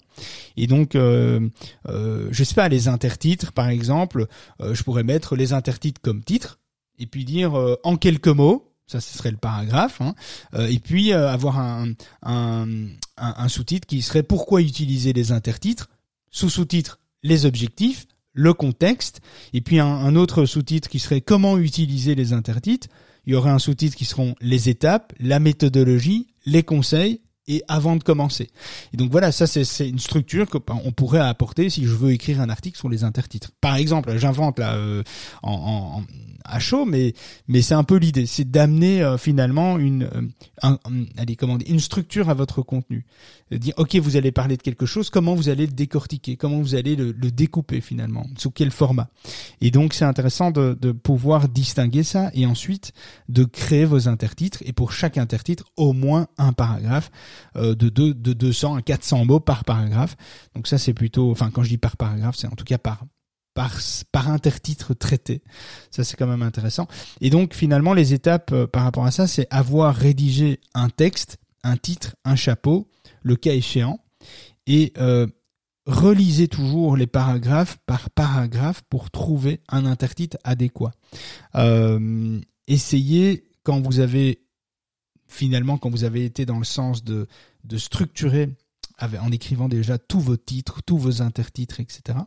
[0.56, 1.48] Et donc, euh,
[1.88, 4.26] euh, je sais pas, les intertitres par exemple,
[4.60, 6.58] je pourrais mettre les intertitres comme titre
[6.98, 7.52] et puis dire
[7.82, 10.14] en quelques mots ça ce serait le paragraphe, hein.
[10.54, 12.66] euh, et puis euh, avoir un, un,
[13.16, 15.88] un, sous-titre qui serait pourquoi utiliser les intertitres,
[16.32, 19.20] sous-sous-titre les objectifs, le contexte,
[19.52, 22.88] et puis un, autre sous-titre qui serait comment utiliser les intertitres,
[23.26, 27.96] il y aurait un sous-titre qui seront les étapes, la méthodologie, les conseils et avant
[27.96, 28.50] de commencer.
[28.92, 32.12] Et donc voilà, ça c'est une structure que ben, on pourrait apporter si je veux
[32.12, 33.50] écrire un article sur les intertitres.
[33.60, 35.02] Par exemple, j'invente là euh,
[35.42, 36.04] en, en,
[36.44, 37.14] à chaud, mais
[37.48, 40.22] mais c'est un peu l'idée, c'est d'amener euh, finalement une euh,
[40.62, 40.78] un,
[41.16, 43.04] allez comment dire, une structure à votre contenu.
[43.50, 46.76] Dire ok, vous allez parler de quelque chose, comment vous allez le décortiquer, comment vous
[46.76, 49.08] allez le, le découper finalement, sous quel format?
[49.60, 52.92] Et donc c'est intéressant de, de pouvoir distinguer ça et ensuite
[53.28, 57.10] de créer vos intertitres et pour chaque intertitre au moins un paragraphe
[57.56, 60.16] euh, de de 200 à 400 mots par paragraphe.
[60.54, 63.04] Donc ça c'est plutôt, enfin quand je dis par paragraphe, c'est en tout cas par
[63.54, 63.78] par,
[64.12, 65.42] par intertitre traité.
[65.90, 66.86] Ça, c'est quand même intéressant.
[67.20, 71.38] Et donc, finalement, les étapes euh, par rapport à ça, c'est avoir rédigé un texte,
[71.64, 72.88] un titre, un chapeau,
[73.22, 73.98] le cas échéant,
[74.68, 75.26] et euh,
[75.84, 80.92] relisez toujours les paragraphes par paragraphe pour trouver un intertitre adéquat.
[82.68, 84.42] Essayez, quand vous avez,
[85.30, 87.26] finalement, quand vous avez été dans le sens de,
[87.64, 88.50] de structurer
[89.20, 92.18] en écrivant déjà tous vos titres, tous vos intertitres, etc.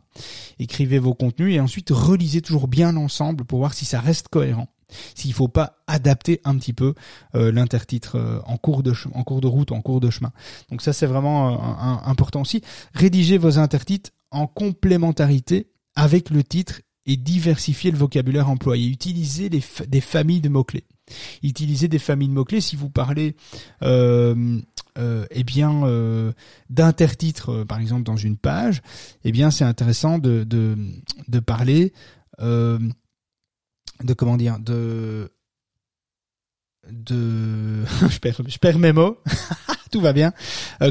[0.58, 4.68] Écrivez vos contenus et ensuite relisez toujours bien l'ensemble pour voir si ça reste cohérent.
[5.14, 6.94] S'il ne faut pas adapter un petit peu
[7.34, 10.32] euh, l'intertitre euh, en cours de en cours de route, en cours de chemin.
[10.70, 12.60] Donc ça c'est vraiment euh, important aussi.
[12.92, 18.88] Rédigez vos intertitres en complémentarité avec le titre et diversifier le vocabulaire employé.
[18.88, 20.84] Utilisez des familles de mots-clés.
[21.42, 23.36] Utilisez des familles de mots-clés si vous parlez
[23.82, 24.60] euh,
[24.98, 26.32] euh, eh bien euh,
[26.70, 28.80] d'intertitres par exemple dans une page,
[29.24, 31.92] eh bien c'est intéressant de, de, parler
[32.38, 35.30] de comment dire de
[36.90, 39.18] de je perds mes mots.
[39.90, 40.32] Tout va bien.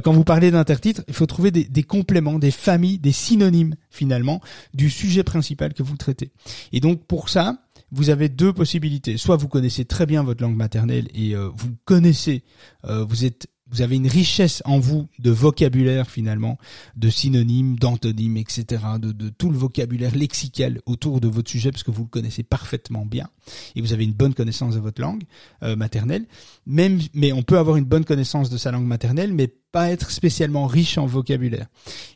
[0.03, 4.41] Quand vous parlez d'intertitres il faut trouver des, compléments des familles des synonymes finalement
[4.73, 6.31] du sujet principal que vous traitez.
[6.71, 7.62] Et donc pour ça
[7.93, 12.43] vous avez deux possibilités soit vous connaissez très bien votre langue maternelle et vous connaissez
[12.83, 16.59] vous êtes vous avez une richesse en vous de vocabulaire finalement,
[16.95, 21.81] de synonymes, d'antonymes, etc., de, de, tout le vocabulaire lexical autour de votre sujet parce
[21.81, 23.29] que vous le connaissez parfaitement bien
[23.75, 25.23] et vous avez une bonne connaissance de votre langue
[25.63, 26.27] euh, maternelle.
[26.67, 30.11] Même, mais on peut avoir une bonne connaissance de sa langue maternelle, mais pas être
[30.11, 31.65] spécialement riche en vocabulaire.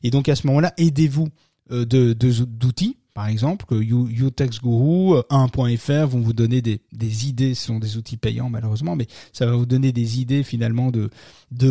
[0.03, 1.29] Et donc à ce moment-là, aidez-vous
[1.71, 7.65] euh, de d'outils par exemple, que YouTextGuru 1.fr euh, vont vous donner des, idées, ce
[7.65, 11.09] sont des outils payants malheureusement, mais ça va vous donner des idées finalement de,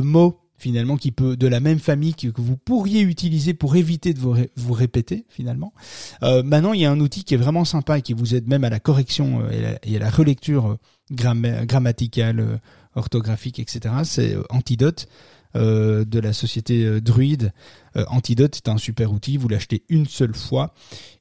[0.00, 4.18] mots finalement qui peut de la même famille que, vous pourriez utiliser pour éviter de
[4.18, 5.72] vous, vous répéter finalement.
[6.24, 8.48] Euh, maintenant, il y a un outil qui est vraiment sympa et qui vous aide
[8.48, 10.78] même à la correction euh, et, à la relecture
[11.12, 12.60] grammaticale,
[12.96, 13.94] orthographique, etc.
[14.02, 15.06] C'est Antidote.
[15.56, 17.52] Euh, de la société euh, Druid.
[17.96, 20.74] Euh, Antidote est un super outil, vous l'achetez une seule fois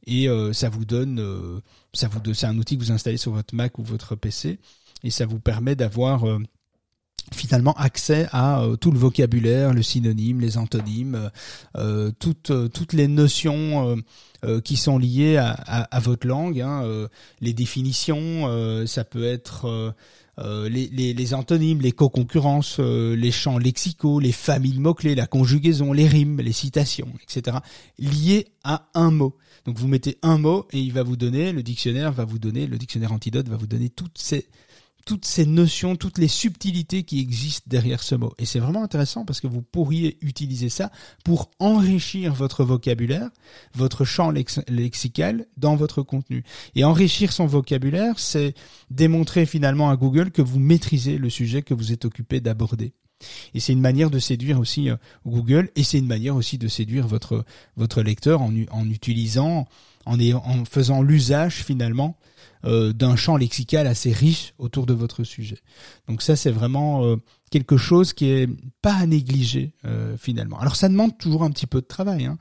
[0.08, 1.62] et ça vous donne,
[1.94, 4.60] c'est un outil que vous installez sur votre Mac ou votre PC
[5.04, 6.26] et ça vous permet d'avoir
[7.34, 11.32] finalement accès à tout le vocabulaire, le synonyme, les antonymes,
[12.20, 13.98] toutes toutes les notions
[14.64, 17.08] qui sont liées à, votre langue, hein,
[17.42, 19.96] les définitions, ça peut être
[20.40, 25.94] euh, les, les, antonymes, les co-concurrences, euh, les champs lexicaux, les familles mots-clés, la conjugaison,
[25.94, 27.58] les rimes, les citations, etc.
[27.98, 29.38] liés à un mot.
[29.66, 32.68] Donc vous mettez un mot et il va vous donner, le dictionnaire va vous donner,
[32.68, 34.48] le dictionnaire antidote va vous donner toutes ces
[35.06, 38.34] toutes ces notions, toutes les subtilités qui existent derrière ce mot.
[38.40, 40.92] Et c'est vraiment intéressant parce que vous pourriez utiliser ça
[41.24, 43.30] pour enrichir votre vocabulaire,
[43.76, 44.32] votre champ
[44.68, 46.44] lexical dans votre contenu.
[46.76, 48.56] Et enrichir son vocabulaire, c'est
[48.90, 52.94] démontrer finalement à Google que vous maîtrisez le sujet que vous êtes occupé d'aborder.
[53.54, 56.68] Et c'est une manière de séduire aussi euh, Google et c'est une manière aussi de
[56.68, 57.46] séduire votre
[57.78, 59.68] votre lecteur en, en utilisant
[60.06, 62.18] en, faisant l'usage finalement
[62.66, 65.58] euh, d'un champ lexical assez riche autour de votre sujet.
[66.08, 67.18] Donc ça, c'est vraiment euh,
[67.52, 68.50] quelque chose qui est
[68.82, 70.60] pas à négliger euh, finalement.
[70.60, 72.26] Alors ça demande toujours un petit peu de travail.
[72.26, 72.38] Hein.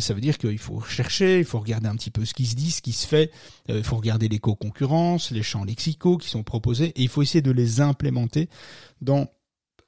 [0.00, 2.56] ça veut dire qu'il faut chercher, il faut regarder un petit peu ce qui se
[2.56, 3.30] dit, ce qui se fait.
[3.68, 7.42] il faut regarder les co-concurrences, les champs lexicaux qui sont proposés, et il faut essayer
[7.42, 8.48] de les implémenter
[9.00, 9.28] dans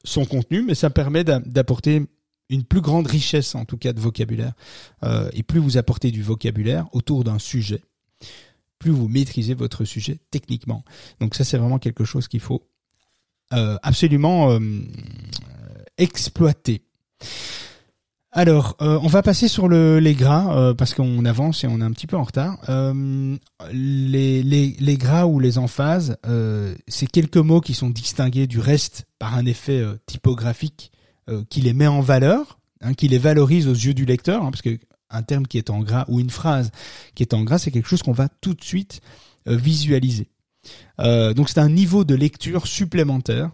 [0.05, 0.63] son contenu.
[0.63, 2.07] Mais ça permet d'apporter
[2.51, 4.53] une plus grande richesse en tout cas de vocabulaire.
[5.33, 7.83] et plus vous apportez du vocabulaire autour d'un sujet,
[8.81, 10.85] plus vous maîtrisez votre sujet techniquement.
[11.21, 12.67] Donc ça, c'est vraiment quelque chose qu'il faut
[13.53, 14.61] euh, absolument euh,
[15.99, 16.83] exploiter.
[18.31, 21.85] Alors, euh, on va passer sur le, les gras parce qu'on avance et on est
[21.85, 22.59] un petit peu en retard.
[23.73, 26.17] Les, gras ou les emphases,
[26.87, 30.93] c'est quelques mots qui sont distingués du reste par un effet typographique
[31.49, 34.63] qui les met en valeur, hein, qui les valorise aux yeux du lecteur, hein, parce
[34.63, 34.79] que
[35.11, 36.71] un terme qui est en gras ou une phrase
[37.15, 39.01] qui est en gras, c'est quelque chose qu'on va tout de suite
[39.49, 40.29] euh, visualiser.
[41.01, 43.51] Euh, donc c'est un niveau de lecture supplémentaire.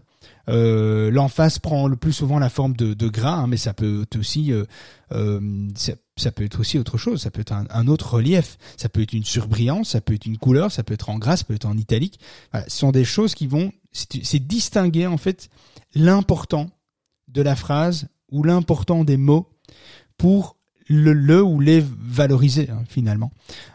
[0.49, 4.03] Euh, L'emphase prend le plus souvent la forme de, de gras, hein, mais ça peut
[4.03, 4.65] être aussi euh,
[5.13, 5.41] euh,
[5.75, 7.23] ça, peut être aussi autre chose.
[7.23, 8.59] Ça peut être un, autre relief.
[8.77, 9.91] Ça peut être une surbrillance.
[9.91, 10.71] Ça peut être une couleur.
[10.71, 11.37] Ça peut être en gras.
[11.37, 12.21] Ça peut être en italique.
[12.69, 15.49] Ce sont des choses qui vont c'est distinguer en fait
[15.95, 16.69] l'important
[17.37, 19.49] de la phrase ou l'important des mots
[20.17, 20.57] pour
[20.89, 23.31] le, le ou les valoriser hein, finalement.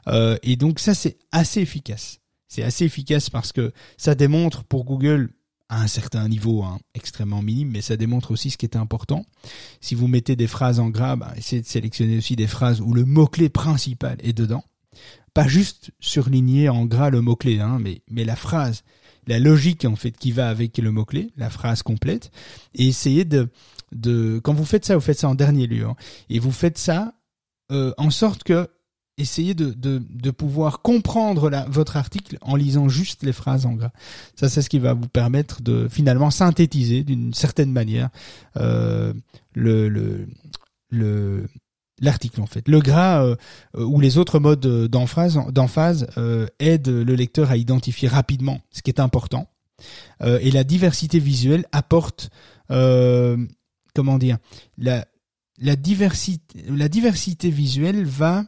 [0.07, 2.19] Euh, et donc ça c'est assez efficace.
[2.47, 5.29] C'est assez efficace parce que ça démontre pour Google
[5.69, 9.25] à un certain niveau hein, extrêmement minime, mais ça démontre aussi ce qui est important.
[9.79, 12.93] Si vous mettez des phrases en gras, bah, essayez de sélectionner aussi des phrases où
[12.93, 14.65] le mot-clé principal est dedans.
[15.33, 18.83] Pas juste surligner en gras le mot-clé, hein, mais, mais la phrase,
[19.27, 22.31] la logique en fait qui va avec le mot-clé, la phrase complète,
[22.75, 23.49] et essayer de,
[23.91, 25.95] de quand vous faites ça, vous faites ça en dernier lieu, hein,
[26.29, 27.13] et vous faites ça
[27.71, 28.67] euh, en sorte que
[29.17, 33.73] essayez de, de, de pouvoir comprendre la, votre article en lisant juste les phrases en
[33.73, 33.91] gras.
[34.35, 38.09] Ça, c'est ce qui va vous permettre de finalement synthétiser d'une certaine manière
[38.57, 39.13] euh,
[39.53, 40.27] le, le,
[40.89, 41.45] le
[42.01, 42.67] l'article en fait.
[42.67, 43.35] Le gras euh,
[43.75, 48.89] ou les autres modes d'emphase d'emphase euh, aident le lecteur à identifier rapidement ce qui
[48.89, 49.47] est important.
[50.21, 52.29] Euh, et la diversité visuelle apporte
[53.93, 54.37] comment dire
[54.77, 55.05] la
[55.57, 58.45] la diversité la diversité visuelle va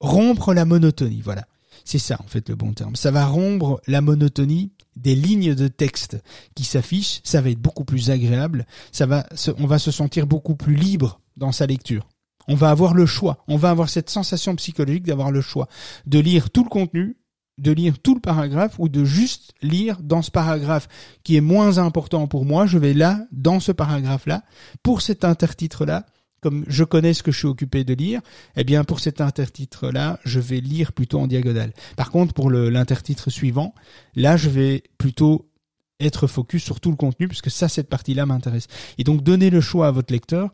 [0.00, 1.22] rompre la monotonie.
[1.22, 1.46] Voilà.
[1.84, 2.94] C'est ça en fait le bon terme.
[2.94, 6.18] Ça va rompre la monotonie des lignes de texte
[6.54, 9.26] qui s'affichent, ça va être beaucoup plus agréable, ça va
[9.56, 12.06] on va se sentir beaucoup plus libre dans sa lecture.
[12.48, 15.68] On va avoir le choix, on va avoir cette sensation psychologique d'avoir le choix
[16.06, 17.16] de lire tout le contenu
[17.58, 20.88] de lire tout le paragraphe ou de juste lire dans ce paragraphe
[21.24, 24.44] qui est moins important pour moi, je vais là, dans ce paragraphe-là,
[24.82, 26.06] pour cet intertitre-là,
[26.40, 28.20] comme je connais ce que je suis occupé de lire,
[28.56, 31.72] eh bien pour cet intertitre-là, je vais lire plutôt en diagonale.
[31.96, 33.74] Par contre, pour l'intertitre suivant,
[34.14, 35.50] là, je vais plutôt
[35.98, 38.68] être focus sur tout le contenu, puisque ça, cette partie-là m'intéresse.
[38.98, 40.50] Et donc, donnez le choix à votre lecteur,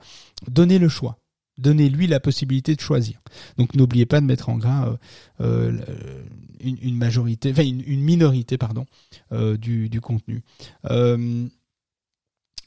[0.48, 1.18] donnez le choix.
[1.58, 3.20] Donnez-lui la possibilité de choisir.
[3.58, 4.96] Donc n'oubliez pas de mettre en gras euh,
[5.40, 6.22] euh,
[6.60, 8.86] une, majorité, une, minorité, pardon,
[9.32, 10.42] euh, du, contenu.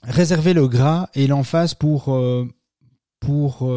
[0.03, 2.17] réservez le gras et l'emphase pour
[3.19, 3.69] pour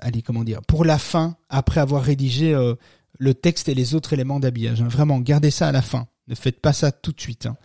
[0.00, 2.54] allez comment dire pour la fin après avoir rédigé
[3.18, 4.82] le texte et les autres éléments d'habillage.
[4.82, 6.06] Vraiment, gardez ça à la fin.
[6.26, 7.56] Ne faites pas ça tout de suite, hein.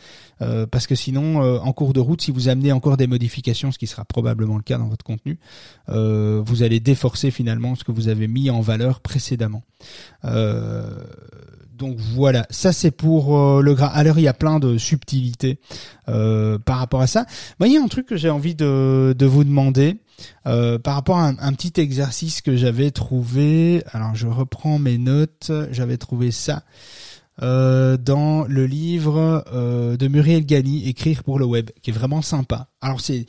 [0.42, 3.72] euh, parce que sinon, euh, en cours de route, si vous amenez encore des modifications,
[3.72, 5.40] ce qui sera probablement le cas dans votre contenu,
[5.88, 9.64] euh, vous allez déforcer finalement ce que vous avez mis en valeur précédemment.
[10.26, 13.88] donc voilà, ça c'est pour le gras.
[13.88, 15.62] Alors il y a plein de subtilités
[16.06, 17.26] par rapport à ça.
[17.62, 19.96] a un truc que j'ai envie de, vous demander.
[20.44, 25.96] par rapport à un, petit exercice que j'avais trouvé, alors je reprends mes notes, j'avais
[25.96, 26.64] trouvé ça.
[27.42, 32.22] Euh, dans le livre euh, de Muriel Gani, Écrire pour le web, qui est vraiment
[32.22, 32.70] sympa.
[32.82, 33.26] Alors c'est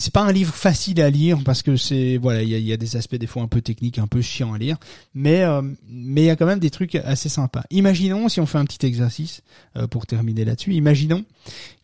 [0.00, 2.96] c'est pas un livre facile à lire parce que c'est voilà il y a, des
[2.96, 4.76] aspects des fois un peu techniques, un peu chiants à lire,
[5.14, 7.64] mais euh, mais il y a quand même des trucs assez sympas.
[7.70, 9.42] Imaginons si on fait un petit exercice
[9.90, 10.74] pour terminer là-dessus.
[10.74, 11.24] Imaginons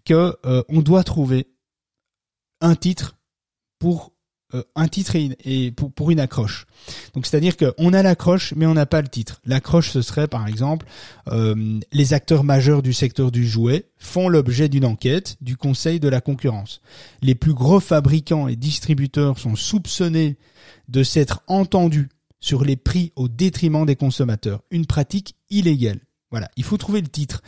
[0.04, 0.36] que
[0.68, 1.48] on doit trouver
[2.60, 3.16] un titre
[3.78, 4.13] pour euh,
[4.76, 6.66] un titre et, pour, pour, une accroche.
[7.14, 9.40] Donc c'est-à-dire qu'on a l'accroche mais on n'a pas le titre.
[9.44, 10.86] L'accroche ce serait par exemple
[11.28, 16.08] euh, les acteurs majeurs du secteur du jouet font l'objet d'une enquête du Conseil de
[16.08, 16.80] la concurrence.
[17.22, 20.36] Les plus gros fabricants et distributeurs sont soupçonnés
[20.88, 22.08] de s'être entendus
[22.40, 24.60] sur les prix au détriment des consommateurs.
[24.70, 26.00] Une pratique illégale.
[26.30, 27.42] Voilà, il faut trouver le titre.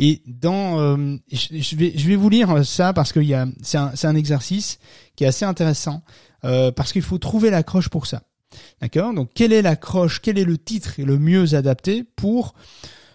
[0.00, 4.16] Et dans, euh, je, vais, je vais vous lire ça parce a, c'est un, un
[4.16, 4.80] exercice
[5.14, 6.02] qui est assez intéressant.
[6.44, 8.22] Euh, parce qu'il faut trouver l'accroche pour ça.
[8.80, 9.14] D'accord?
[9.14, 12.54] Donc quelle est l'accroche, quel est le titre le mieux adapté pour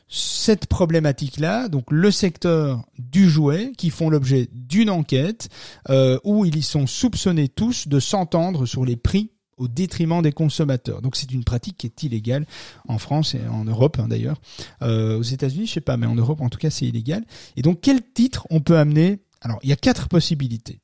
[0.09, 5.49] cette problématique-là, donc le secteur du jouet, qui font l'objet d'une enquête
[5.89, 11.01] euh, où ils sont soupçonnés tous de s'entendre sur les prix au détriment des consommateurs.
[11.01, 12.45] Donc c'est une pratique qui est illégale
[12.87, 14.39] en France et en Europe hein, d'ailleurs.
[14.81, 17.25] Euh, aux États-Unis, je sais pas, mais en Europe en tout cas c'est illégal.
[17.57, 19.19] Et donc quel titre on peut amener?
[19.41, 20.79] Alors il y a quatre possibilités.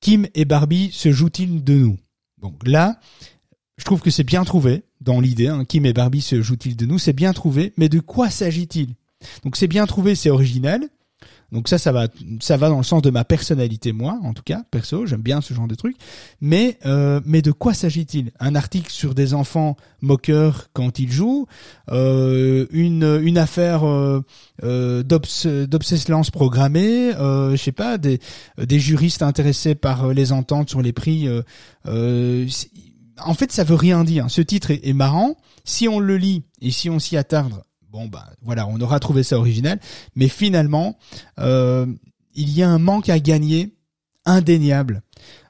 [0.00, 1.98] Kim et Barbie se jouent-ils de nous?
[2.40, 3.00] Donc là,
[3.78, 5.48] je trouve que c'est bien trouvé dans l'idée.
[5.48, 6.98] Hein, Kim et Barbie se jouent-ils de nous?
[6.98, 8.94] C'est bien trouvé, mais de quoi s'agit-il?
[9.44, 10.88] Donc c'est bien trouvé, c'est original.
[11.52, 12.08] Donc ça, ça va,
[12.40, 15.40] ça va dans le sens de ma personnalité, moi, en tout cas, perso, j'aime bien
[15.40, 15.96] ce genre de truc.
[16.40, 18.32] Mais, euh, mais de quoi s'agit-il?
[18.40, 21.46] Un article sur des enfants moqueurs quand ils jouent,
[21.90, 24.22] euh, une, une affaire euh,
[24.64, 25.02] euh
[26.32, 28.20] programmée, euh, je sais pas, des,
[28.58, 31.28] des juristes intéressés par les ententes sur les prix.
[31.86, 32.46] Euh,
[33.18, 34.26] en fait, ça veut rien dire.
[34.28, 35.36] Ce titre est marrant.
[35.64, 37.62] Si on le lit et si on s'y attarde
[37.96, 39.80] bon bah voilà, on aura trouvé ça original,
[40.16, 40.98] mais finalement,
[41.38, 41.86] euh,
[42.34, 43.74] il y a un manque à gagner
[44.26, 45.02] indéniable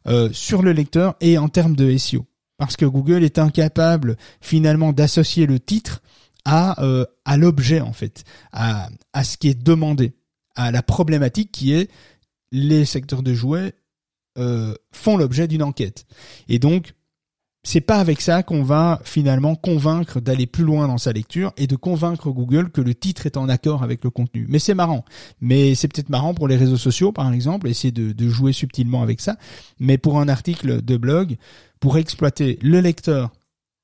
[0.06, 2.24] euh, sur le lecteur et en termes de SEO,
[2.56, 6.02] parce que Google est incapable finalement d'associer le titre
[6.44, 8.22] à euh, à l'objet en fait,
[8.52, 10.12] à à ce qui est demandé,
[10.54, 11.90] à la problématique qui est
[12.52, 13.74] les secteurs de jouets
[14.92, 16.04] font l'objet d'une enquête.
[16.48, 16.92] Et donc,
[17.66, 21.66] c'est pas avec ça qu'on va finalement convaincre d'aller plus loin dans sa lecture et
[21.66, 24.46] de convaincre Google que le titre est en accord avec le contenu.
[24.48, 25.04] Mais c'est marrant.
[25.40, 29.20] Mais c'est peut-être marrant pour les réseaux sociaux, par exemple, essayer de, jouer subtilement avec
[29.20, 29.36] ça.
[29.80, 31.38] Mais pour un article de blog,
[31.80, 33.32] pour exploiter le lecteur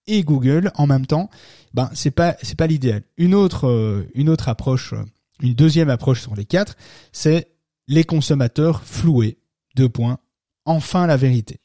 [0.07, 1.29] et Google en même temps,
[1.75, 3.03] ben c'est pas c'est pas l'idéal.
[3.17, 5.03] Une autre euh, une autre approche, euh,
[5.41, 6.77] une deuxième approche sur les quatre,
[7.11, 7.49] c'est
[7.89, 9.39] les consommateurs floués.
[9.75, 10.19] Deux points.
[10.67, 11.59] Enfin la vérité.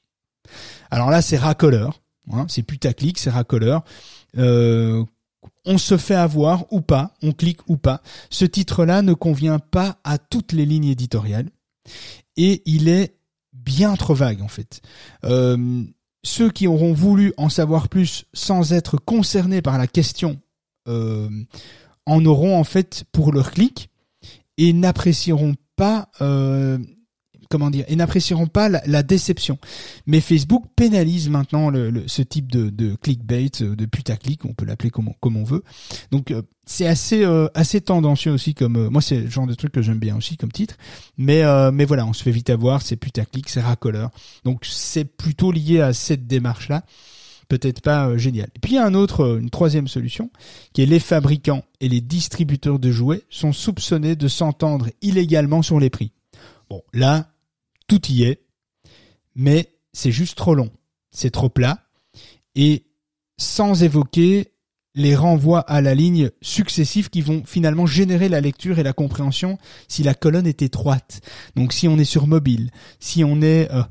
[0.90, 2.02] Alors là, c'est racoleur.
[2.32, 3.84] Hein, c'est putaclic, c'est racoleur.
[4.38, 5.04] Euh,
[5.66, 8.02] on se fait avoir ou pas, on clique ou pas.
[8.30, 11.50] Ce titre-là ne convient pas à toutes les lignes éditoriales
[12.36, 13.16] et il est
[13.54, 14.82] bien trop vague en fait.
[15.24, 15.84] Euh,
[16.24, 20.40] ceux qui auront voulu en savoir plus sans être concernés par la question
[20.88, 21.30] euh,
[22.06, 23.90] en auront en fait pour leur clic
[24.58, 26.10] et n'apprécieront pas
[27.50, 29.58] comment dire, et n'apprécieront pas la, déception.
[30.06, 34.66] Mais Facebook pénalise maintenant le, ce type de, de clickbait, euh, de putaclic, on peut
[34.66, 35.64] l'appeler comme, comme on veut.
[36.12, 39.72] Donc euh, c'est assez euh, assez tendancieux aussi comme moi c'est le genre de truc
[39.72, 40.76] que j'aime bien aussi comme titre.
[41.18, 44.12] Mais mais voilà, on se fait vite avoir, c'est putaclic, c'est racoleur.
[44.44, 46.84] Donc c'est plutôt lié à cette démarche là
[47.48, 48.50] peut-être pas génial.
[48.56, 50.30] Et puis il y a un autre, une troisième solution,
[50.74, 55.80] qui est les fabricants et les distributeurs de jouets sont soupçonnés de s'entendre illégalement sur
[55.80, 56.12] les prix.
[56.70, 57.30] Bon, là,
[57.88, 58.44] tout y est,
[59.36, 60.72] mais c'est juste trop long,
[61.12, 61.84] c'est trop plat,
[62.56, 62.86] et
[63.38, 64.54] sans évoquer
[64.96, 69.60] les renvoie à la ligne successive qui vont finalement générer la lecture et la compréhension
[69.88, 71.22] si la colonne est étroite.
[71.56, 73.84] Donc si on est sur mobile, si on est euh,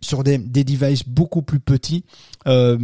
[0.00, 2.06] sur des, des devices beaucoup plus petits,
[2.48, 2.78] euh,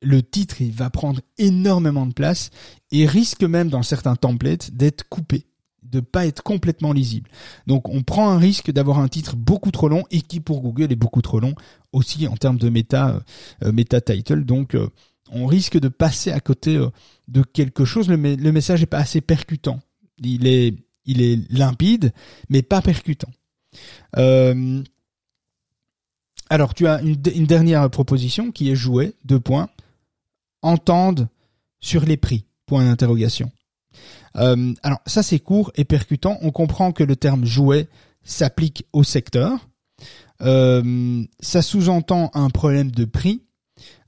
[0.00, 2.48] le titre va prendre énormément de place
[2.90, 5.44] et risque même dans certains templates d'être coupé
[5.92, 7.30] de pas être complètement lisible.
[7.66, 10.90] Donc on prend un risque d'avoir un titre beaucoup trop long et qui pour Google
[10.90, 11.54] est beaucoup trop long
[11.92, 13.22] aussi en termes de méta
[13.62, 14.44] euh, title.
[14.44, 14.74] Donc
[15.32, 16.90] on risque de passer à côté euh,
[17.28, 18.08] de quelque chose.
[18.08, 19.80] Le, message n'est pas assez percutant.
[20.22, 20.76] Il est,
[21.50, 22.12] limpide,
[22.48, 23.30] mais pas percutant.
[24.16, 24.82] Euh,
[26.48, 29.68] alors, tu as une, dernière proposition qui est jouer, deux points.
[30.60, 31.28] Entendre
[31.80, 33.50] sur les prix, point d'interrogation.
[34.36, 36.38] Euh, alors, ça c'est court et percutant.
[36.42, 37.88] On comprend que le terme jouet
[38.22, 39.68] s'applique au secteur.
[40.40, 43.42] ça sous-entend un problème de prix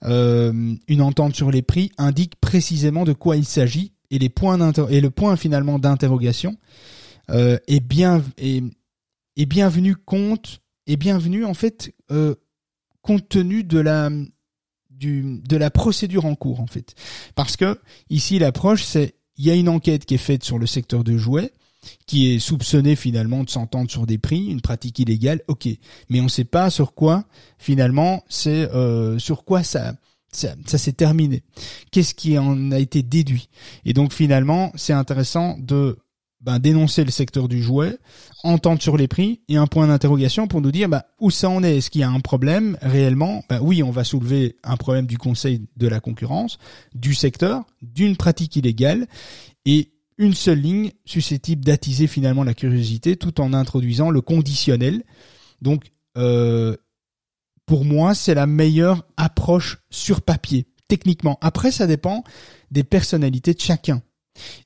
[0.05, 4.73] euh, une entente sur les prix indique précisément de quoi il s'agit et les points
[4.91, 6.57] et le point finalement d'interrogation
[7.31, 8.63] euh, est bien est,
[9.37, 12.35] est bienvenu compte est bienvenu en fait euh,
[13.01, 14.11] compte tenu de la
[14.91, 16.95] du de la procédure en cours en fait
[17.35, 20.67] parce que ici l'approche c'est il y a une enquête qui est faite sur le
[20.67, 21.53] secteur de jouets
[22.07, 25.69] qui est soupçonné finalement de s'entendre sur des prix, une pratique illégale, ok.
[26.09, 27.25] Mais on ne sait pas sur quoi
[27.59, 29.95] finalement c'est euh, sur quoi ça
[30.33, 31.45] ça, s'est terminé.
[31.93, 33.49] Qu'est-ce qui en a été déduit?
[33.85, 35.97] Et donc finalement c'est intéressant de
[36.45, 37.97] ben, dénoncer le secteur du jouet,
[38.43, 41.63] entendre sur les prix et un point d'interrogation pour nous dire bah, où ça en
[41.63, 41.79] est?
[41.79, 43.43] Est-ce qu'il y a un problème réellement?
[43.49, 46.59] Ben, Oui, on va soulever un problème du Conseil de la concurrence,
[46.95, 49.07] du secteur, d'une pratique illégale.
[49.65, 55.03] Et une seule ligne susceptible d'attiser finalement la curiosité tout en introduisant le conditionnel.
[55.63, 55.87] Donc,
[56.19, 56.77] euh,
[57.67, 61.39] pour moi, c'est la meilleure approche sur papier, techniquement.
[61.41, 62.23] Après, ça dépend
[62.71, 64.03] des personnalités de chacun,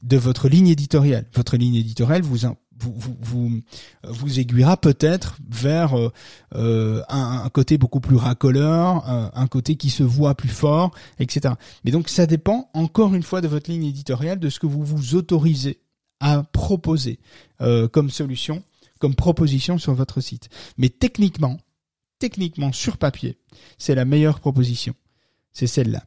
[0.03, 1.27] de votre ligne éditoriale.
[1.35, 2.37] Votre ligne éditoriale vous,
[2.79, 3.61] vous, vous, vous,
[4.05, 6.13] vous aiguillera peut-être vers euh,
[6.55, 11.55] euh, un, côté beaucoup plus racoleur, un, côté qui se voit plus fort, etc.
[11.85, 14.85] Mais donc ça dépend encore une fois de votre ligne éditoriale, de ce que vous
[14.85, 15.81] vous autorisez
[16.21, 17.19] à proposer
[17.61, 18.63] euh, comme solution,
[18.99, 20.49] comme proposition sur votre site.
[20.77, 21.59] Mais techniquement,
[22.19, 23.39] techniquement sur papier,
[23.79, 24.95] c'est la meilleure proposition.
[25.53, 26.05] C'est celle-là.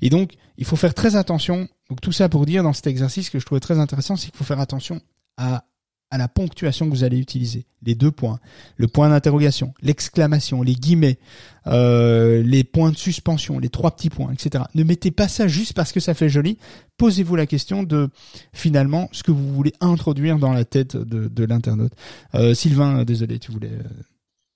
[0.00, 1.68] Et donc, il faut faire très attention.
[1.92, 4.38] Donc tout ça pour dire dans cet exercice que je trouvais très intéressant, c'est qu'il
[4.38, 5.02] faut faire attention
[5.36, 5.66] à
[6.10, 7.66] à la ponctuation que vous allez utiliser.
[7.82, 8.38] Les deux points,
[8.76, 11.18] le point d'interrogation, l'exclamation, les guillemets,
[11.66, 14.64] euh, les points de suspension, les trois petits points, etc.
[14.74, 16.56] Ne mettez pas ça juste parce que ça fait joli.
[16.96, 18.08] Posez-vous la question de
[18.54, 21.92] finalement ce que vous voulez introduire dans la tête de, de l'internaute.
[22.34, 23.72] Euh, Sylvain, désolé, tu voulais.
[23.72, 24.02] Euh,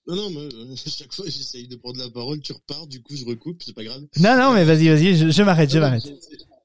[0.06, 3.24] non, non, mais chaque fois j'essaye de prendre la parole, tu repars, du coup je
[3.24, 4.02] recoupe, c'est pas grave.
[4.18, 6.04] Non, non, mais vas-y, vas-y, je m'arrête, je m'arrête.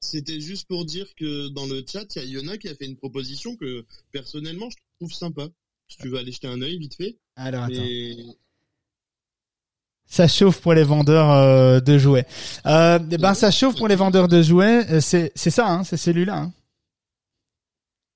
[0.02, 2.86] C'était juste pour dire que dans le chat, il y a Yona qui a fait
[2.86, 5.48] une proposition que personnellement je trouve sympa.
[5.88, 7.16] Si tu veux aller jeter un œil vite fait.
[7.36, 8.34] Alors attends.
[10.04, 12.26] Ça chauffe pour les vendeurs euh, de jouets.
[12.66, 14.84] Euh, eh ben ça chauffe pour les vendeurs de jouets.
[14.90, 16.36] Euh, c'est c'est ça, hein, c'est celui-là.
[16.36, 16.52] Hein.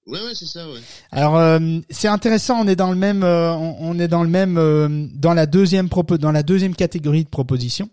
[0.07, 0.79] Ouais, ouais, c'est ça, ouais.
[1.11, 1.59] Alors, euh,
[1.91, 2.61] c'est intéressant.
[2.61, 5.89] On est dans le même, euh, on, est dans le même, euh, dans la deuxième
[5.89, 7.89] propos, dans la deuxième catégorie de proposition.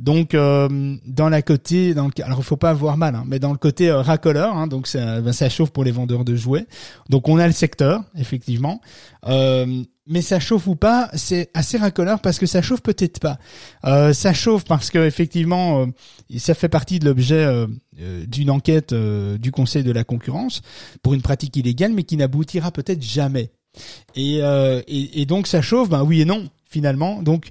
[0.00, 3.58] Donc, dans la côté, dans le, alors faut pas avoir mal, hein, mais dans le
[3.58, 6.66] côté racoleur, hein, donc ça, ben, ça chauffe pour les vendeurs de jouets.
[7.08, 8.80] Donc, on a le secteur, effectivement
[10.06, 13.38] mais ça chauffe ou pas, c'est assez racoleur parce que ça chauffe peut-être pas.
[13.84, 17.66] Euh, ça chauffe parce que effectivement, euh, ça fait partie de l'objet euh,
[18.26, 20.62] d'une enquête du Conseil de la concurrence
[21.02, 23.52] pour une pratique illégale, mais qui n'aboutira peut-être jamais.
[24.16, 27.22] Et, et, et, donc ça chauffe, ben oui et non finalement.
[27.22, 27.48] Donc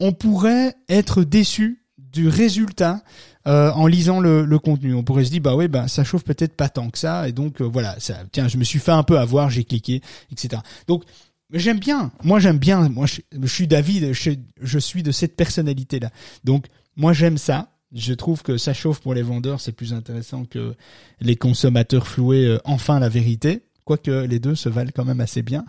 [0.00, 3.02] on pourrait être déçu du résultat
[3.44, 4.94] en lisant le, le, contenu.
[4.94, 7.32] On pourrait se dire bah oui, bah ça chauffe peut-être pas tant que ça, et
[7.32, 10.62] donc voilà, ça, tiens, je me suis fait un peu avoir, j'ai cliqué, etc.
[10.86, 11.04] Donc
[11.52, 12.12] j'aime bien.
[12.22, 12.88] Moi, j'aime bien.
[12.88, 14.12] Moi, je, suis David.
[14.12, 16.10] Je, je, suis de cette personnalité-là.
[16.44, 17.70] Donc, moi, j'aime ça.
[17.92, 19.60] Je trouve que ça chauffe pour les vendeurs.
[19.60, 20.74] C'est plus intéressant que
[21.20, 23.62] les consommateurs floués euh, enfin la vérité.
[23.84, 25.64] Quoique les deux se valent quand même assez bien.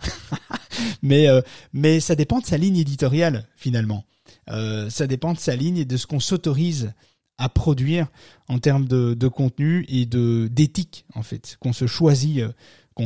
[1.02, 1.40] mais, euh,
[1.72, 4.04] mais ça dépend de sa ligne éditoriale, finalement.
[4.50, 6.92] Euh, ça dépend de sa ligne et de ce qu'on s'autorise
[7.38, 8.08] à produire
[8.48, 11.56] en termes de, de contenu et de d'éthique, en fait.
[11.60, 12.42] Qu'on se choisit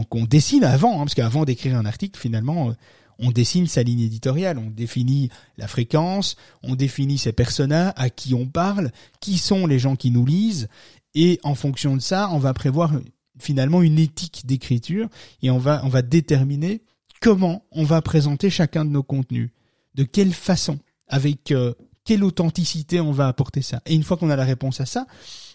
[0.03, 2.73] qu'on dessine avant, hein, parce qu'avant d'écrire un article, finalement, euh,
[3.21, 6.35] on dessine sa ligne éditoriale, on définit la fréquence,
[6.65, 8.91] on définit ses personnages, à qui on parle,
[9.21, 10.69] qui sont les gens qui nous lisent,
[11.15, 12.93] et en fonction de ça, on va prévoir
[13.39, 15.09] finalement une éthique d'écriture
[15.43, 16.83] et on va on va déterminer
[17.21, 19.51] comment on va présenter chacun de nos contenus,
[19.95, 20.79] de quelle façon,
[21.09, 21.73] avec euh,
[22.05, 23.81] quelle authenticité on va apporter ça.
[23.87, 25.07] Et une fois qu'on a la réponse à ça,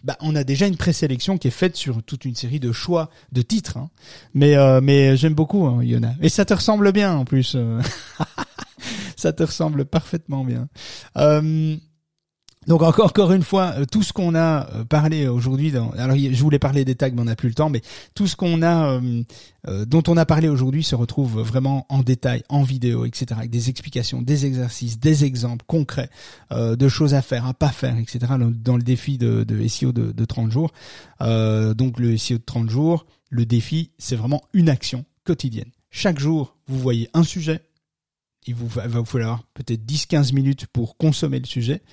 [0.04, 3.10] bah, on a déjà une présélection qui est faite sur toute une série de choix
[3.32, 3.78] de titres.
[3.78, 3.90] Hein.
[4.34, 6.14] Mais euh, mais j'aime beaucoup hein, Yona.
[6.22, 7.54] Et ça te ressemble bien en plus.
[7.56, 7.82] Euh.
[9.16, 10.68] ça te ressemble parfaitement bien.
[11.18, 11.76] Euh,
[12.70, 16.42] donc encore, encore une fois, euh, tout ce qu'on a euh, parlé aujourd'hui, alors je
[16.44, 17.82] voulais parler des tags, mais on n'a plus le temps, mais
[18.14, 22.44] tout ce qu'on a, euh, dont on a parlé aujourd'hui, se retrouve vraiment en détail,
[22.48, 26.12] en vidéo, etc., avec des explications, des exercices, des exemples concrets
[26.52, 30.12] de choses à faire, à pas faire, etc., dans le défi de, de SEO de,
[30.12, 30.72] de 30 jours.
[31.20, 35.72] donc le SEO de 30 jours, le défi, c'est vraiment une action quotidienne.
[35.90, 37.62] Chaque jour, vous voyez un sujet,
[38.50, 41.84] il vous va, vous falloir peut-être 10-15 minutes pour consommer le sujet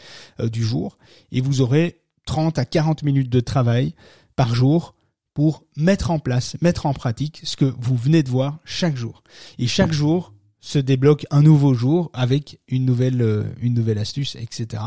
[0.41, 0.97] euh, du jour
[1.31, 3.95] et vous aurez 30 à 40 minutes de travail
[4.37, 4.95] par jour
[5.35, 9.23] pour mettre en place, mettre en pratique ce que vous venez de voir chaque jour.
[9.59, 14.35] Et chaque jour se débloque un nouveau jour avec une nouvelle euh, une nouvelle astuce,
[14.37, 14.83] etc.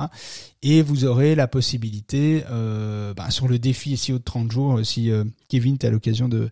[0.63, 5.11] Et vous aurez la possibilité euh, bah, sur le défi SEO de 30 jours, si
[5.49, 6.49] Kevin, tu as l'occasion de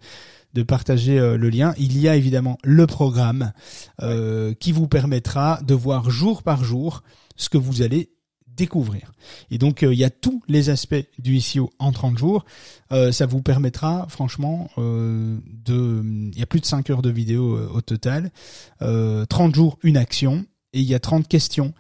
[0.58, 1.76] de partager euh, le lien.
[1.78, 3.54] Il y a évidemment le programme
[4.02, 7.04] euh, qui vous permettra de voir jour par jour
[7.36, 8.10] ce que vous allez
[8.48, 9.12] découvrir.
[9.52, 12.44] Et donc euh, il y a tous les aspects du SEO en 30 jours.
[12.90, 16.02] ça vous permettra franchement de...
[16.34, 18.32] Il y a plus de 5 heures de vidéo au total.
[18.80, 20.44] 30 jours, une action.
[20.74, 21.74] Et il y a 30 questions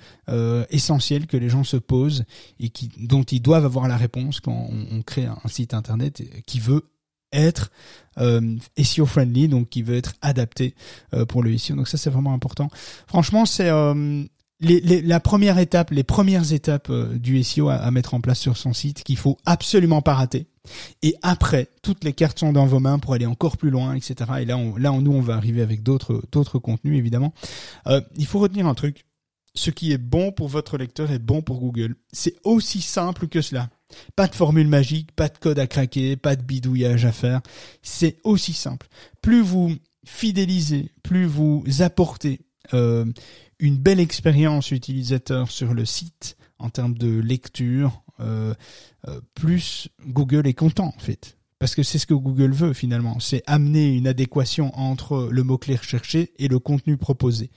[0.70, 2.26] essentielles que les gens se posent
[2.60, 6.60] et qui, dont ils doivent avoir la réponse quand on, crée un site internet qui
[6.60, 6.84] veut
[7.32, 7.72] être
[8.18, 10.76] euh, SEO friendly, donc qui veut être adapté
[11.14, 11.76] euh, pour le SEO.
[11.76, 12.70] Donc ça c'est vraiment important.
[13.08, 14.24] Franchement, c'est euh,
[14.60, 18.40] les, la première étape, les premières étapes euh, du SEO à, à, mettre en place
[18.40, 20.48] sur son site qu'il faut absolument pas rater.
[21.02, 24.16] Et après, toutes les cartes sont dans vos mains pour aller encore plus loin, etc.
[24.42, 27.34] Et là, on, là, nous, on va arriver avec d'autres, d'autres contenus, évidemment.
[27.88, 29.06] Euh, il faut retenir un truc.
[29.54, 31.96] Ce qui est bon pour votre lecteur est bon pour Google.
[32.12, 33.70] C'est aussi simple que cela.
[34.16, 37.42] Pas de formule magique, pas de code à craquer, pas de bidouillage à faire.
[37.82, 38.88] C'est aussi simple.
[39.22, 39.74] Plus vous
[40.06, 42.42] fidélisez, plus vous apportez
[42.74, 43.06] euh,
[43.60, 48.54] une belle expérience utilisateur sur le site en termes de lecture, euh,
[49.08, 51.38] euh, plus Google est content en fait.
[51.60, 55.76] Parce que c'est ce que Google veut finalement, c'est amener une adéquation entre le mot-clé
[55.76, 57.50] recherché et le contenu proposé.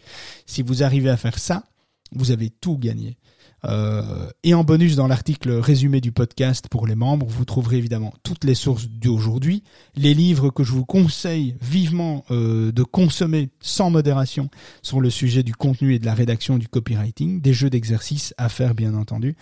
[0.47, 1.65] Si vous arrivez à faire ça,
[2.13, 3.19] vous avez tout gagné.
[3.65, 8.13] Euh, et en bonus, dans l'article résumé du podcast pour les membres, vous trouverez évidemment
[8.23, 9.63] toutes les sources d'aujourd'hui,
[9.97, 14.49] les livres que je vous conseille vivement euh, de consommer sans modération
[14.83, 18.49] sur le sujet du contenu et de la rédaction du copywriting, des jeux d'exercice à
[18.49, 19.37] faire bien entendu,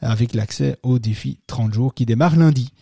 [0.00, 2.72] avec l'accès au défi 30 jours qui démarre lundi.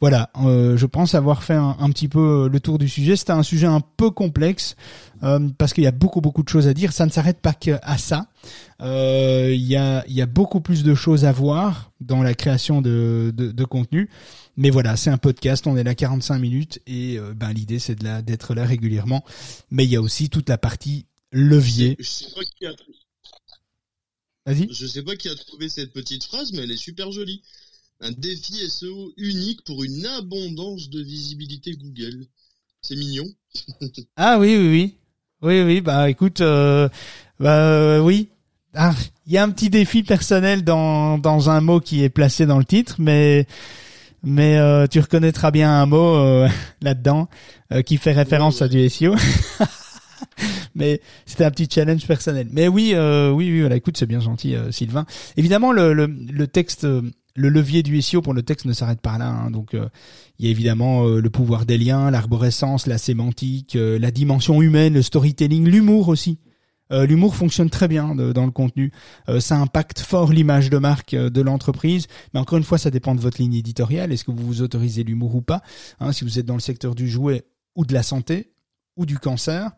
[0.00, 3.16] Voilà, euh, je pense avoir fait un, petit peu le tour du sujet.
[3.16, 4.76] C'était un sujet un peu complexe
[5.24, 6.92] euh, parce qu'il y a beaucoup beaucoup de choses à dire.
[6.92, 8.28] Ça ne s'arrête pas qu'à ça.
[8.80, 12.80] Euh, il y, a, y a beaucoup plus de choses à voir dans la création
[12.80, 14.08] de, de, contenu.
[14.56, 18.20] Mais voilà, c'est un podcast, on est là 45 minutes et ben l'idée c'est de
[18.20, 19.24] d'être là régulièrement.
[19.72, 21.96] Mais il y a aussi toute la partie levier.
[21.98, 22.72] Je sais pas qui a...
[24.46, 24.72] Vas-y.
[24.72, 27.42] Je sais pas qui a trouvé cette petite phrase, mais elle est super jolie
[28.00, 32.26] un défi SEO unique pour une abondance de visibilité Google.
[32.82, 33.26] C'est mignon.
[34.16, 34.94] ah oui, oui, oui.
[35.40, 36.88] Oui, oui, bah écoute, euh,
[37.38, 38.28] bah euh, oui.
[38.74, 38.92] Ah,
[39.26, 42.58] il y a un petit défi personnel dans, dans un mot qui est placé dans
[42.58, 43.46] le titre, mais
[44.24, 46.44] mais euh, tu reconnaîtras bien un mot
[46.82, 47.28] là-dedans
[47.86, 49.14] qui fait référence à du SEO.
[50.74, 52.48] mais c'était un petit challenge personnel.
[52.50, 55.06] Mais oui, oui, oui, voilà, écoute, c'est bien gentil, Sylvain.
[55.36, 56.86] Évidemment, le, le, le texte
[57.38, 59.28] le levier du SEO pour le texte ne s'arrête pas là.
[59.28, 59.50] Hein.
[59.50, 59.88] Donc euh,
[60.38, 64.60] il y a évidemment euh, le pouvoir des liens, l'arborescence, la sémantique, euh, la dimension
[64.60, 66.38] humaine, le storytelling, l'humour aussi.
[66.90, 68.92] l'humour fonctionne très bien dans le contenu.
[69.40, 72.06] ça impacte fort l'image de marque de l'entreprise.
[72.32, 74.10] Mais encore une fois, ça dépend de votre ligne éditoriale.
[74.10, 75.60] Est-ce que vous vous autorisez l'humour ou pas
[76.00, 77.44] hein, Si vous êtes dans le secteur du jouet
[77.76, 78.54] ou de la santé
[78.96, 79.70] ou du cancer,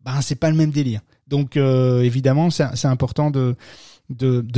[0.00, 1.00] ben c'est pas le même délire.
[1.28, 3.54] Donc évidemment, c'est important de,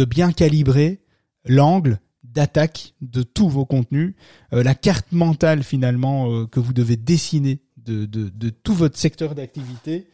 [0.07, 1.03] bien calibrer
[1.45, 4.15] l'angle d'attaque de tous vos contenus,
[4.53, 10.07] euh, la carte mentale finalement euh, que vous devez dessiner de, tout votre secteur d'activité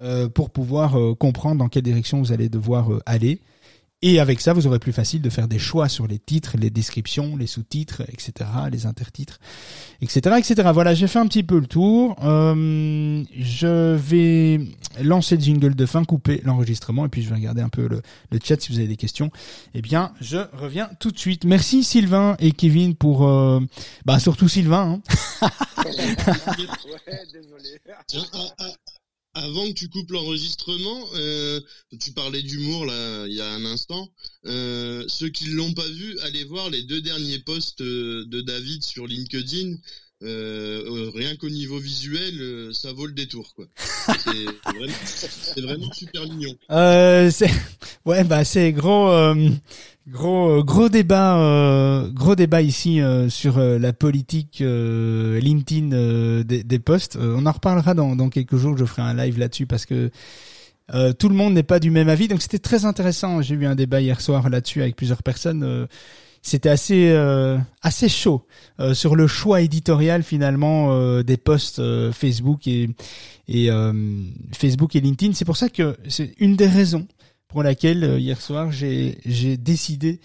[0.00, 3.40] euh, pour pouvoir comprendre dans quelle direction vous allez devoir aller
[4.00, 6.70] et avec ça, vous aurez plus facile de faire des choix sur les titres, les
[6.70, 9.40] descriptions, les sous-titres, etc., les intertitres,
[10.00, 10.70] etc., etc.
[10.72, 12.14] Voilà, j'ai fait un petit peu le tour.
[12.22, 14.60] Euh, je vais
[15.02, 18.02] lancer le jingle de fin, couper l'enregistrement, et puis je vais regarder un peu le,
[18.30, 19.32] le, chat si vous avez des questions.
[19.74, 21.44] Eh bien, je reviens tout de suite.
[21.44, 23.58] Merci Sylvain et Kevin pour, euh,
[24.04, 25.00] bah surtout Sylvain.
[25.42, 25.48] Hein.
[25.84, 27.80] ouais, désolé.
[29.38, 31.60] Avant que tu coupes l'enregistrement, euh,
[32.00, 34.10] tu parlais d'humour là il y a un instant.
[34.46, 38.84] Euh, ceux qui l'ont pas vu, allez voir les deux derniers posts euh, de David
[38.84, 39.76] sur LinkedIn.
[40.22, 43.66] Euh, rien qu'au niveau visuel, ça vaut le détour quoi.
[43.76, 44.30] C'est
[44.64, 46.54] vraiment, vraiment, super mignon.
[47.30, 47.50] c'est
[48.04, 49.08] ouais bah c'est gros
[50.10, 56.78] Gros gros débat euh, gros débat ici euh, sur euh, la politique LinkedIn des, des
[56.78, 57.18] posts.
[57.20, 58.76] on en reparlera dans, dans quelques jours.
[58.78, 60.10] Je ferai un live là-dessus parce que
[61.18, 62.28] tout le monde n'est pas du même avis.
[62.28, 63.42] Donc c'était très intéressant.
[63.42, 65.86] J'ai eu un débat hier soir là-dessus avec plusieurs personnes.
[66.48, 67.14] C'était assez
[67.82, 68.46] assez chaud
[68.94, 71.80] sur le choix éditorial finalement des posts
[72.12, 72.90] Facebook et
[74.52, 75.34] Facebook et LinkedIn.
[75.34, 77.06] C'est pour ça que c'est une des raisons
[77.48, 80.20] pour laquelle euh, hier soir j'ai j'ai décidé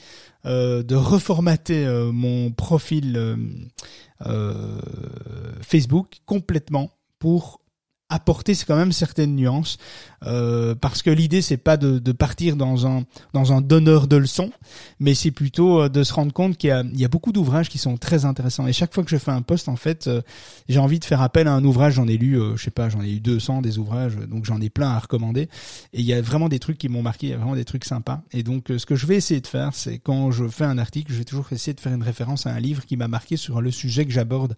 [0.46, 3.38] euh, de reformater euh, mon profil
[5.62, 7.60] Facebook complètement pour
[8.10, 9.78] apporter quand même certaines nuances
[10.26, 13.04] euh, parce que l'idée c'est pas de, de, partir dans un
[13.34, 14.52] dans un donneur de leçons
[15.00, 17.70] mais c'est plutôt euh, de se rendre compte qu'il y a, y a beaucoup d'ouvrages
[17.70, 18.68] qui sont très intéressants.
[18.68, 20.22] Et chaque fois que je fais un post en fait euh,
[20.70, 21.94] j'ai envie de faire appel à un ouvrage.
[21.94, 24.62] J'en ai lu euh, je sais pas j'en ai eu 200 des ouvrages donc j'en
[24.62, 25.50] ai plein à recommander.
[25.94, 27.66] Et il y a vraiment des trucs qui m'ont marqué il y a vraiment des
[27.66, 28.22] trucs sympas.
[28.32, 31.12] Et donc ce que je vais essayer de faire c'est quand je fais un article
[31.12, 33.62] je vais toujours essayer de faire une référence à un livre qui m'a marqué sur
[33.62, 34.56] le sujet que j'aborde.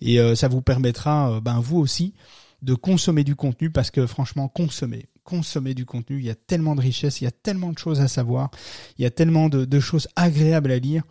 [0.00, 2.14] Et ça vous permettra ben vous aussi
[2.62, 6.74] de consommer du contenu parce que franchement, consommer, consommer du contenu, il y a tellement
[6.74, 8.50] de richesses, il y a tellement de choses à savoir,
[8.98, 11.02] il y a tellement de, choses agréables à lire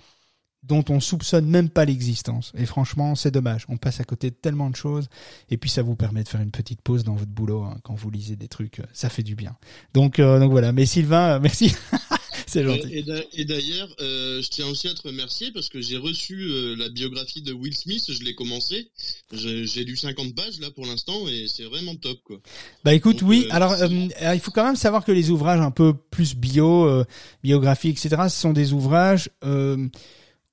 [0.64, 2.53] dont on soupçonne même pas l'existence.
[2.56, 3.65] Et franchement, c'est dommage.
[3.68, 5.10] On passe à côté de tellement de choses.
[5.49, 7.95] Et puis, ça vous permet de faire une petite pause dans votre boulot hein, quand
[7.95, 8.80] vous lisez des trucs.
[8.94, 9.56] Ça fait du bien.
[9.95, 10.72] Donc, euh, donc voilà.
[10.72, 11.76] Mais Sylvain, euh, merci.
[12.52, 13.06] C'est gentil.
[13.34, 16.90] Et d'ailleurs, euh, je tiens aussi à te remercier parce que j'ai reçu euh, la
[16.90, 18.91] biographie de Will Smith, je l'ai commencé.
[19.32, 22.41] J'ai lu 50 pages là pour l'instant et c'est vraiment top quoi.
[22.84, 23.45] Bah écoute, oui.
[23.45, 27.06] Euh, alors, il faut quand même savoir que les ouvrages un peu plus bio,
[27.41, 28.10] biographie, etc.
[28.28, 29.30] Ce sont des ouvrages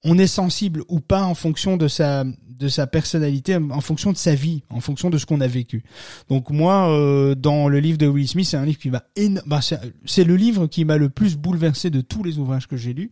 [0.09, 2.25] on est sensible ou pas en fonction de sa
[2.59, 5.85] de sa personnalité, en fonction de sa vie, en fonction de ce qu'on a vécu.
[6.29, 9.05] Donc moi, euh, dans le livre de Will Smith, c'est un livre qui m'a
[9.47, 9.61] bah,
[10.05, 13.11] c'est le livre qui m'a le plus bouleversé de tous les ouvrages que j'ai lus.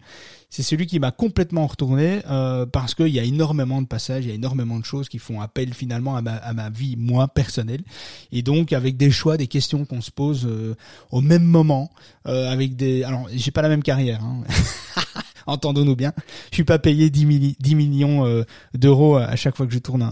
[0.51, 4.28] C'est celui qui m'a complètement retourné euh, parce qu'il y a énormément de passages, il
[4.28, 7.28] y a énormément de choses qui font appel finalement à ma, à ma vie moi
[7.28, 7.82] personnelle
[8.32, 10.74] et donc avec des choix, des questions qu'on se pose euh,
[11.10, 11.90] au même moment,
[12.24, 14.24] avec des alors j'ai pas la même carrière.
[14.24, 14.43] Hein.
[15.47, 16.12] entendons-nous bien.
[16.51, 18.43] Je suis pas payé 10, 10 millions euh,
[18.74, 20.02] d'euros à chaque fois que je tourne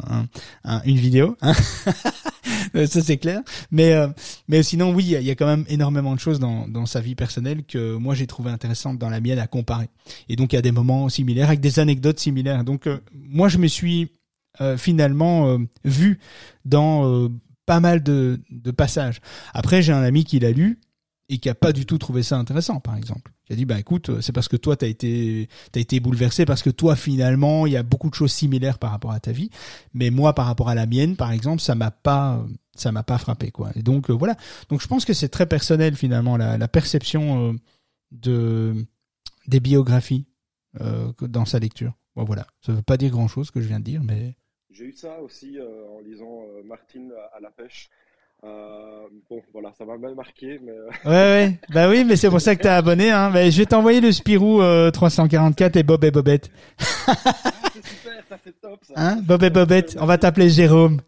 [0.64, 1.36] un, une vidéo.
[1.42, 1.52] Hein.
[2.86, 3.40] ça c'est clair.
[3.70, 4.08] Mais euh,
[4.48, 7.14] mais sinon oui, il y a quand même énormément de choses dans, dans sa vie
[7.14, 9.88] personnelle que moi j'ai trouvé intéressantes dans la mienne à comparer.
[10.28, 12.64] Et donc il y a des moments similaires avec des anecdotes similaires.
[12.64, 14.10] Donc euh, moi je me suis
[14.76, 16.20] finalement vu
[16.64, 17.28] dans
[17.66, 19.20] pas mal de, de passages.
[19.52, 20.78] Après j'ai un ami qui l'a lu
[21.28, 23.32] et qui a pas du tout trouvé ça intéressant, par exemple.
[23.46, 26.62] Qui a dit, bah écoute, c'est parce que toi t'as été t'as été bouleversé parce
[26.62, 29.50] que toi finalement il y a beaucoup de choses similaires par rapport à ta vie,
[29.92, 32.44] mais moi par rapport à la mienne, par exemple, ça m'a pas
[32.74, 33.70] ça m'a pas frappé quoi.
[33.74, 34.36] Et donc euh, voilà.
[34.68, 37.52] Donc je pense que c'est très personnel finalement la, perception euh,
[38.12, 38.74] de
[39.46, 40.26] des biographies
[40.80, 41.92] euh, dans sa lecture.
[42.16, 44.36] Bon voilà, ça veut pas dire grand chose que je viens de dire, mais
[44.70, 47.90] j'ai eu ça aussi en lisant Martine à la pêche.
[48.42, 50.72] Euh, bon, voilà, ça m'a mal marqué, mais...
[50.72, 53.30] Euh, ouais, ouais, bah oui, mais c'est pour ça que t'es abonné, hein.
[53.30, 54.60] Bah, je vais t'envoyer le Spirou
[54.92, 56.50] 344 euh, et Bob et Bobette.
[56.78, 58.94] c'est super, ça c'est top, ça.
[58.96, 61.00] Hein, Bob et Bobette, on va t'appeler Jérôme.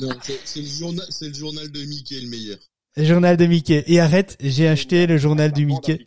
[0.00, 2.58] non, c'est le journal, c'est le journal de Mickey le meilleur.
[2.96, 3.84] Le journal de Mickey.
[3.86, 6.04] Et arrête, j'ai acheté le journal du Mickey.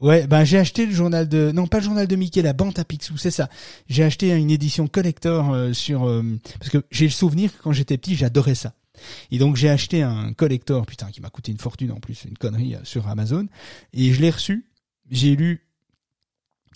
[0.00, 2.78] Ouais, ben j'ai acheté le journal de non pas le journal de Mickey, la bande
[2.78, 3.50] à Picsou, c'est ça.
[3.86, 6.22] J'ai acheté une édition collector euh, sur euh,
[6.58, 8.72] parce que j'ai le souvenir que quand j'étais petit, j'adorais ça.
[9.30, 12.38] Et donc j'ai acheté un collector, putain, qui m'a coûté une fortune en plus, une
[12.38, 13.46] connerie euh, sur Amazon
[13.92, 14.70] et je l'ai reçu.
[15.10, 15.66] J'ai lu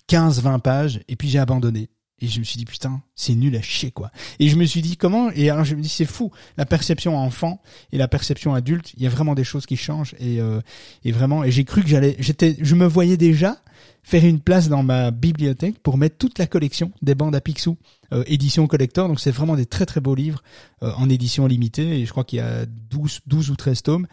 [0.05, 1.89] 15 20 pages et puis j'ai abandonné.
[2.21, 4.09] Et je me suis dit putain, c'est nul à chier quoi.
[4.39, 6.31] Et je me suis dit comment Et alors je me dis c'est fou.
[6.57, 7.61] La perception enfant
[7.91, 10.61] et la perception adulte, il y a vraiment des choses qui changent et euh,
[11.03, 11.43] et vraiment.
[11.43, 13.61] Et j'ai cru que j'allais, j'étais, je me voyais déjà
[14.01, 17.77] faire une place dans ma bibliothèque pour mettre toute la collection des bandes à Picsou
[18.13, 19.09] euh, édition collector.
[19.09, 20.41] Donc c'est vraiment des très très beaux livres
[20.83, 21.99] euh, en édition limitée.
[21.99, 24.07] Et je crois qu'il y a 12 12 ou 13 tomes.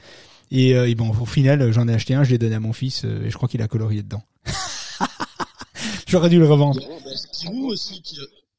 [0.50, 3.04] Et, et bon au final j'en ai acheté un, je l'ai donné à mon fils
[3.04, 4.22] et je crois qu'il a colorié dedans.
[6.12, 6.78] J'aurais dû le revendre.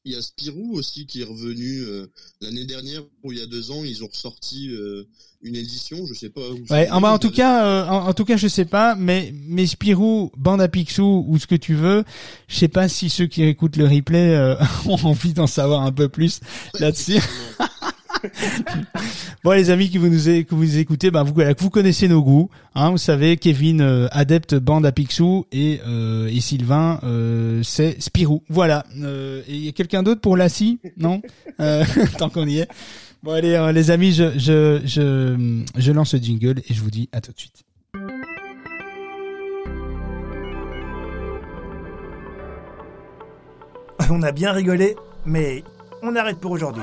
[0.06, 2.10] Il y a Spirou aussi qui est revenu euh,
[2.40, 3.84] l'année dernière ou il y a deux ans.
[3.84, 5.04] Ils ont ressorti euh,
[5.40, 6.40] une édition, je sais pas.
[6.68, 10.32] Ouais, en, en tout cas, euh, en, tout cas, je sais pas, mais mais Spirou,
[10.36, 12.02] bande à Picsou ou ce que tu veux,
[12.48, 14.36] je sais pas si ceux qui écoutent le replay
[14.86, 16.40] ont envie d'en savoir un peu plus
[16.80, 17.22] là-dessus.
[19.44, 22.90] bon les amis qui vous nous que vous écoutez, ben vous connaissez nos goûts, hein,
[22.90, 28.42] vous savez Kevin euh, adepte bande à Picsou et euh, Sylvain euh, c'est Spirou.
[28.48, 28.84] Voilà.
[28.94, 30.78] Il y a quelqu'un d'autre pour Lassie?
[30.96, 31.22] Non?
[32.18, 32.68] Tant qu'on y est.
[33.22, 37.38] Bon allez les amis, je lance le jingle et je vous dis à tout de
[37.38, 37.64] suite.
[44.10, 45.64] On a bien rigolé, mais
[46.02, 46.82] on arrête pour aujourd'hui.